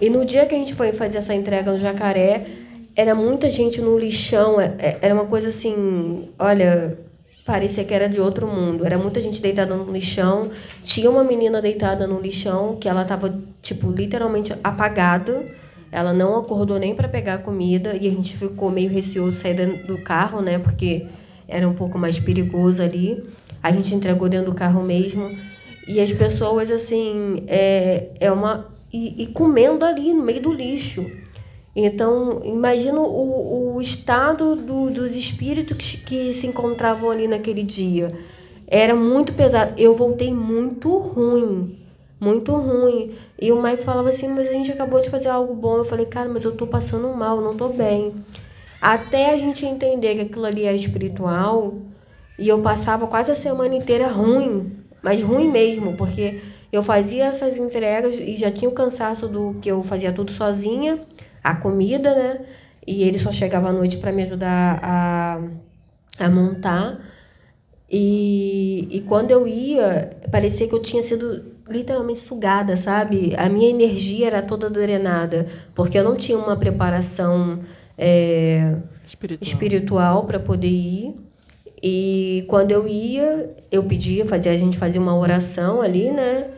E 0.00 0.08
no 0.08 0.24
dia 0.24 0.46
que 0.46 0.54
a 0.54 0.58
gente 0.58 0.74
foi 0.74 0.92
fazer 0.92 1.18
essa 1.18 1.34
entrega 1.34 1.72
no 1.72 1.78
Jacaré, 1.78 2.63
era 2.96 3.14
muita 3.14 3.50
gente 3.50 3.80
no 3.80 3.98
lixão, 3.98 4.60
é- 4.60 4.74
é- 4.78 4.98
era 5.02 5.14
uma 5.14 5.24
coisa 5.24 5.48
assim, 5.48 6.28
olha, 6.38 6.96
parecia 7.44 7.84
que 7.84 7.92
era 7.92 8.08
de 8.08 8.20
outro 8.20 8.46
mundo. 8.46 8.86
Era 8.86 8.96
muita 8.96 9.20
gente 9.20 9.40
deitada 9.40 9.74
no 9.74 9.92
lixão. 9.92 10.50
Tinha 10.82 11.10
uma 11.10 11.22
menina 11.24 11.60
deitada 11.60 12.06
no 12.06 12.20
lixão 12.20 12.76
que 12.76 12.88
ela 12.88 13.04
tava 13.04 13.38
tipo 13.60 13.90
literalmente 13.90 14.52
apagada. 14.62 15.44
Ela 15.92 16.12
não 16.12 16.36
acordou 16.36 16.78
nem 16.78 16.94
para 16.94 17.08
pegar 17.08 17.38
comida 17.38 17.96
e 18.00 18.08
a 18.08 18.10
gente 18.10 18.36
ficou 18.36 18.70
meio 18.70 18.90
receoso 18.90 19.38
sair 19.38 19.84
do 19.86 19.98
carro, 19.98 20.40
né? 20.40 20.58
Porque 20.58 21.06
era 21.46 21.68
um 21.68 21.74
pouco 21.74 21.98
mais 21.98 22.18
perigoso 22.18 22.82
ali. 22.82 23.22
A 23.62 23.70
gente 23.70 23.94
entregou 23.94 24.28
dentro 24.28 24.50
do 24.50 24.56
carro 24.56 24.82
mesmo. 24.82 25.30
E 25.86 26.00
as 26.00 26.12
pessoas, 26.12 26.70
assim, 26.70 27.44
é, 27.46 28.08
é 28.18 28.32
uma 28.32 28.72
e, 28.92 29.24
e 29.24 29.26
comendo 29.26 29.84
ali 29.84 30.12
no 30.14 30.22
meio 30.22 30.40
do 30.40 30.52
lixo. 30.52 31.04
Então, 31.76 32.40
imagina 32.44 33.00
o, 33.00 33.74
o 33.74 33.82
estado 33.82 34.54
do, 34.54 34.90
dos 34.90 35.16
espíritos 35.16 35.76
que, 35.76 35.98
que 35.98 36.32
se 36.32 36.46
encontravam 36.46 37.10
ali 37.10 37.26
naquele 37.26 37.62
dia. 37.62 38.08
Era 38.66 38.94
muito 38.94 39.32
pesado. 39.34 39.74
Eu 39.76 39.94
voltei 39.94 40.32
muito 40.32 40.96
ruim. 40.96 41.78
Muito 42.20 42.52
ruim. 42.52 43.10
E 43.40 43.50
o 43.50 43.60
Mike 43.60 43.82
falava 43.82 44.08
assim, 44.08 44.28
mas 44.28 44.48
a 44.48 44.52
gente 44.52 44.70
acabou 44.70 45.00
de 45.00 45.10
fazer 45.10 45.28
algo 45.28 45.54
bom. 45.54 45.78
Eu 45.78 45.84
falei, 45.84 46.06
cara, 46.06 46.28
mas 46.28 46.44
eu 46.44 46.56
tô 46.56 46.66
passando 46.66 47.08
mal, 47.08 47.40
não 47.40 47.56
tô 47.56 47.68
bem. 47.68 48.14
Até 48.80 49.30
a 49.32 49.38
gente 49.38 49.64
entender 49.66 50.14
que 50.14 50.20
aquilo 50.20 50.44
ali 50.44 50.66
é 50.66 50.74
espiritual, 50.74 51.74
e 52.38 52.48
eu 52.48 52.60
passava 52.60 53.06
quase 53.06 53.30
a 53.30 53.34
semana 53.34 53.74
inteira 53.74 54.08
ruim, 54.08 54.72
mas 55.02 55.22
ruim 55.22 55.50
mesmo, 55.50 55.96
porque 55.96 56.40
eu 56.72 56.82
fazia 56.82 57.26
essas 57.26 57.56
entregas 57.56 58.18
e 58.18 58.36
já 58.36 58.50
tinha 58.50 58.68
o 58.68 58.74
cansaço 58.74 59.28
do 59.28 59.54
que 59.62 59.70
eu 59.70 59.82
fazia 59.82 60.12
tudo 60.12 60.32
sozinha, 60.32 61.00
a 61.44 61.54
comida, 61.54 62.14
né? 62.14 62.40
E 62.86 63.02
ele 63.04 63.18
só 63.18 63.30
chegava 63.30 63.68
à 63.68 63.72
noite 63.72 63.98
para 63.98 64.10
me 64.10 64.22
ajudar 64.22 64.80
a, 64.82 65.40
a 66.18 66.30
montar. 66.30 66.98
E, 67.90 68.88
e 68.90 69.00
quando 69.02 69.30
eu 69.30 69.46
ia, 69.46 70.10
parecia 70.32 70.66
que 70.66 70.74
eu 70.74 70.80
tinha 70.80 71.02
sido 71.02 71.52
literalmente 71.68 72.20
sugada, 72.20 72.76
sabe? 72.76 73.34
A 73.36 73.48
minha 73.48 73.68
energia 73.68 74.26
era 74.26 74.42
toda 74.42 74.70
drenada, 74.70 75.46
porque 75.74 75.98
eu 75.98 76.04
não 76.04 76.16
tinha 76.16 76.38
uma 76.38 76.56
preparação 76.56 77.60
é, 77.96 78.76
Espiritual. 79.04 79.38
espiritual 79.42 80.24
para 80.24 80.40
poder 80.40 80.68
ir. 80.68 81.14
E 81.82 82.44
quando 82.48 82.70
eu 82.70 82.88
ia, 82.88 83.54
eu 83.70 83.82
pedia, 83.84 84.24
fazia, 84.24 84.52
a 84.52 84.56
gente 84.56 84.78
fazia 84.78 85.00
uma 85.00 85.16
oração 85.16 85.82
ali, 85.82 86.10
né? 86.10 86.48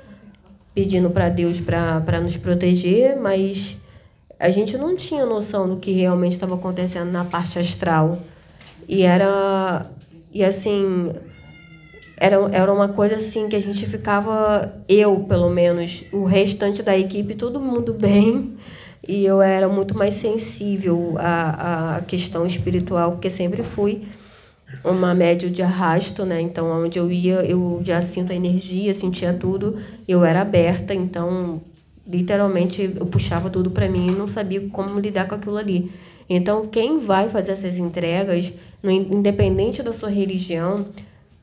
Pedindo 0.73 1.11
para 1.11 1.29
Deus 1.29 1.59
para 1.61 2.21
nos 2.21 2.37
proteger, 2.37 3.17
mas 3.17 3.77
a 4.39 4.51
gente 4.51 4.77
não 4.77 4.95
tinha 4.95 5.25
noção 5.25 5.69
do 5.69 5.77
que 5.77 5.93
realmente 5.93 6.33
estava 6.33 6.55
acontecendo 6.55 7.11
na 7.11 7.25
parte 7.25 7.59
astral. 7.59 8.19
E 8.89 9.03
era. 9.03 9.87
E 10.33 10.45
assim. 10.45 11.13
Era, 12.19 12.37
era 12.51 12.73
uma 12.73 12.89
coisa 12.89 13.17
assim 13.17 13.47
que 13.47 13.55
a 13.55 13.61
gente 13.61 13.85
ficava, 13.85 14.75
eu 14.89 15.21
pelo 15.29 15.51
menos, 15.51 16.03
o 16.11 16.25
restante 16.25 16.83
da 16.83 16.97
equipe, 16.97 17.35
todo 17.35 17.61
mundo 17.61 17.93
bem. 17.99 18.57
E 19.07 19.25
eu 19.25 19.41
era 19.43 19.69
muito 19.69 19.97
mais 19.97 20.15
sensível 20.15 21.15
à, 21.19 21.97
à 21.97 22.01
questão 22.01 22.47
espiritual, 22.47 23.13
porque 23.13 23.29
sempre 23.29 23.63
fui 23.63 24.09
uma 24.83 25.15
média 25.15 25.49
de 25.49 25.63
arrasto, 25.63 26.25
né? 26.25 26.41
Então, 26.41 26.69
onde 26.69 26.99
eu 26.99 27.11
ia, 27.11 27.45
eu 27.45 27.81
já 27.85 28.01
sinto 28.03 28.33
a 28.33 28.35
energia, 28.35 28.93
sentia 28.95 29.33
tudo. 29.33 29.77
Eu 30.09 30.25
era 30.25 30.41
aberta, 30.41 30.95
então, 30.95 31.61
literalmente, 32.07 32.95
eu 32.99 33.07
puxava 33.07 33.51
tudo 33.51 33.71
para 33.71 33.89
mim 33.89 34.07
e 34.09 34.13
não 34.13 34.29
sabia 34.29 34.61
como 34.71 34.99
lidar 34.99 35.27
com 35.27 35.35
aquilo 35.35 35.57
ali. 35.57 35.91
Então, 36.29 36.67
quem 36.67 36.99
vai 36.99 37.29
fazer 37.29 37.53
essas 37.53 37.77
entregas, 37.77 38.53
no, 38.83 38.91
independente 38.91 39.83
da 39.83 39.93
sua 39.93 40.09
religião, 40.09 40.87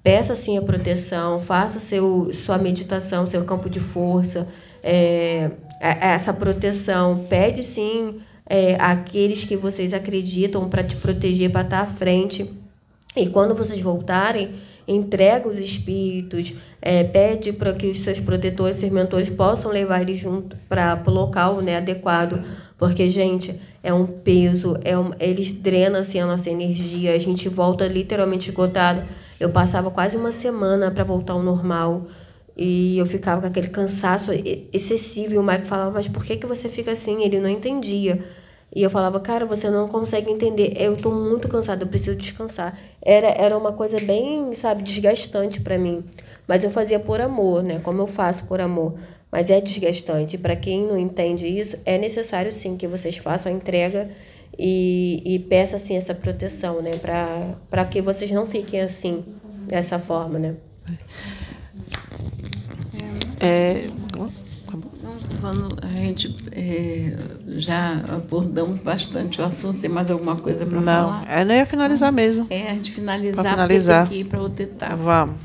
peça 0.03 0.35
sim 0.35 0.57
a 0.57 0.61
proteção, 0.61 1.41
faça 1.41 1.79
seu, 1.79 2.31
sua 2.33 2.57
meditação, 2.57 3.25
seu 3.25 3.43
campo 3.45 3.69
de 3.69 3.79
força, 3.79 4.47
é, 4.81 5.51
essa 5.79 6.33
proteção. 6.33 7.25
Pede 7.29 7.63
sim 7.63 8.19
é, 8.45 8.75
aqueles 8.75 9.45
que 9.45 9.55
vocês 9.55 9.93
acreditam 9.93 10.67
para 10.69 10.83
te 10.83 10.95
proteger, 10.97 11.49
para 11.49 11.61
estar 11.61 11.81
à 11.81 11.85
frente 11.85 12.49
e 13.15 13.29
quando 13.29 13.55
vocês 13.55 13.79
voltarem, 13.79 14.49
entrega 14.87 15.47
os 15.47 15.59
espíritos, 15.59 16.53
é, 16.81 17.03
pede 17.03 17.53
para 17.53 17.73
que 17.73 17.87
os 17.87 18.01
seus 18.01 18.19
protetores, 18.19 18.77
seus 18.77 18.91
mentores 18.91 19.29
possam 19.29 19.71
levar 19.71 20.01
eles 20.01 20.19
junto 20.19 20.57
para 20.67 21.01
o 21.05 21.09
local 21.09 21.61
né, 21.61 21.77
adequado. 21.77 22.43
Porque, 22.77 23.09
gente, 23.09 23.59
é 23.81 23.93
um 23.93 24.05
peso, 24.05 24.77
é 24.83 24.97
um, 24.97 25.11
eles 25.19 25.53
drenam 25.53 25.99
assim, 25.99 26.19
a 26.19 26.25
nossa 26.25 26.49
energia, 26.49 27.13
a 27.13 27.19
gente 27.19 27.47
volta 27.47 27.87
literalmente 27.87 28.49
esgotado. 28.49 29.03
Eu 29.39 29.49
passava 29.49 29.89
quase 29.91 30.17
uma 30.17 30.31
semana 30.31 30.91
para 30.91 31.03
voltar 31.03 31.33
ao 31.33 31.43
normal. 31.43 32.07
E 32.55 32.97
eu 32.97 33.05
ficava 33.05 33.41
com 33.41 33.47
aquele 33.47 33.69
cansaço 33.69 34.31
excessivo. 34.71 35.33
E 35.33 35.37
o 35.37 35.43
Mike 35.43 35.65
falava, 35.65 35.91
mas 35.91 36.07
por 36.07 36.23
que, 36.23 36.37
que 36.37 36.45
você 36.45 36.69
fica 36.69 36.91
assim? 36.91 37.23
Ele 37.23 37.39
não 37.39 37.49
entendia. 37.49 38.23
E 38.75 38.81
eu 38.81 38.89
falava, 38.89 39.19
cara, 39.19 39.45
você 39.45 39.69
não 39.69 39.87
consegue 39.87 40.31
entender. 40.31 40.73
Eu 40.75 40.97
tô 40.97 41.11
muito 41.11 41.47
cansada, 41.47 41.83
eu 41.83 41.87
preciso 41.87 42.15
descansar. 42.15 42.77
Era, 43.01 43.27
era 43.27 43.57
uma 43.57 43.71
coisa 43.71 43.99
bem, 43.99 44.53
sabe, 44.55 44.81
desgastante 44.81 45.61
para 45.61 45.77
mim. 45.77 46.03
Mas 46.47 46.63
eu 46.63 46.71
fazia 46.71 46.99
por 46.99 47.21
amor, 47.21 47.61
né? 47.61 47.79
Como 47.83 48.01
eu 48.01 48.07
faço 48.07 48.45
por 48.45 48.59
amor. 48.59 48.95
Mas 49.31 49.51
é 49.51 49.61
desgastante. 49.61 50.37
Para 50.37 50.55
quem 50.55 50.87
não 50.87 50.97
entende 50.97 51.45
isso, 51.45 51.77
é 51.85 51.97
necessário 51.99 52.51
sim 52.51 52.75
que 52.75 52.87
vocês 52.87 53.15
façam 53.17 53.51
a 53.51 53.55
entrega 53.55 54.09
e, 54.57 55.21
e 55.23 55.39
peça 55.39 55.75
assim 55.75 55.95
essa 55.95 56.15
proteção, 56.15 56.81
né? 56.81 56.93
Para 57.69 57.85
que 57.85 58.01
vocês 58.01 58.31
não 58.31 58.47
fiquem 58.47 58.81
assim, 58.81 59.23
dessa 59.67 59.99
forma, 59.99 60.39
né? 60.39 60.55
É, 63.39 63.85
Falando, 65.43 65.75
a 65.81 65.87
gente 65.87 66.33
é, 66.53 67.17
já 67.57 68.01
abordamos 68.07 68.79
bastante 68.79 69.41
o 69.41 69.43
assunto. 69.43 69.77
Tem 69.77 69.89
mais 69.89 70.09
alguma 70.09 70.37
coisa 70.37 70.65
para 70.65 70.79
não, 70.79 71.09
falar? 71.09 71.25
é, 71.27 71.43
não 71.43 71.53
ia 71.53 71.65
finalizar 71.65 72.13
mesmo. 72.13 72.47
É, 72.49 72.69
a 72.69 72.73
gente 72.75 72.93
finalizar, 72.93 73.43
Pra 73.43 73.51
finalizar. 73.51 74.07
tem 74.07 74.13
que 74.13 74.21
ir 74.21 74.23
para 74.23 74.39
outra 74.41 74.63
etapa. 74.63 74.95
Vamos. 74.95 75.35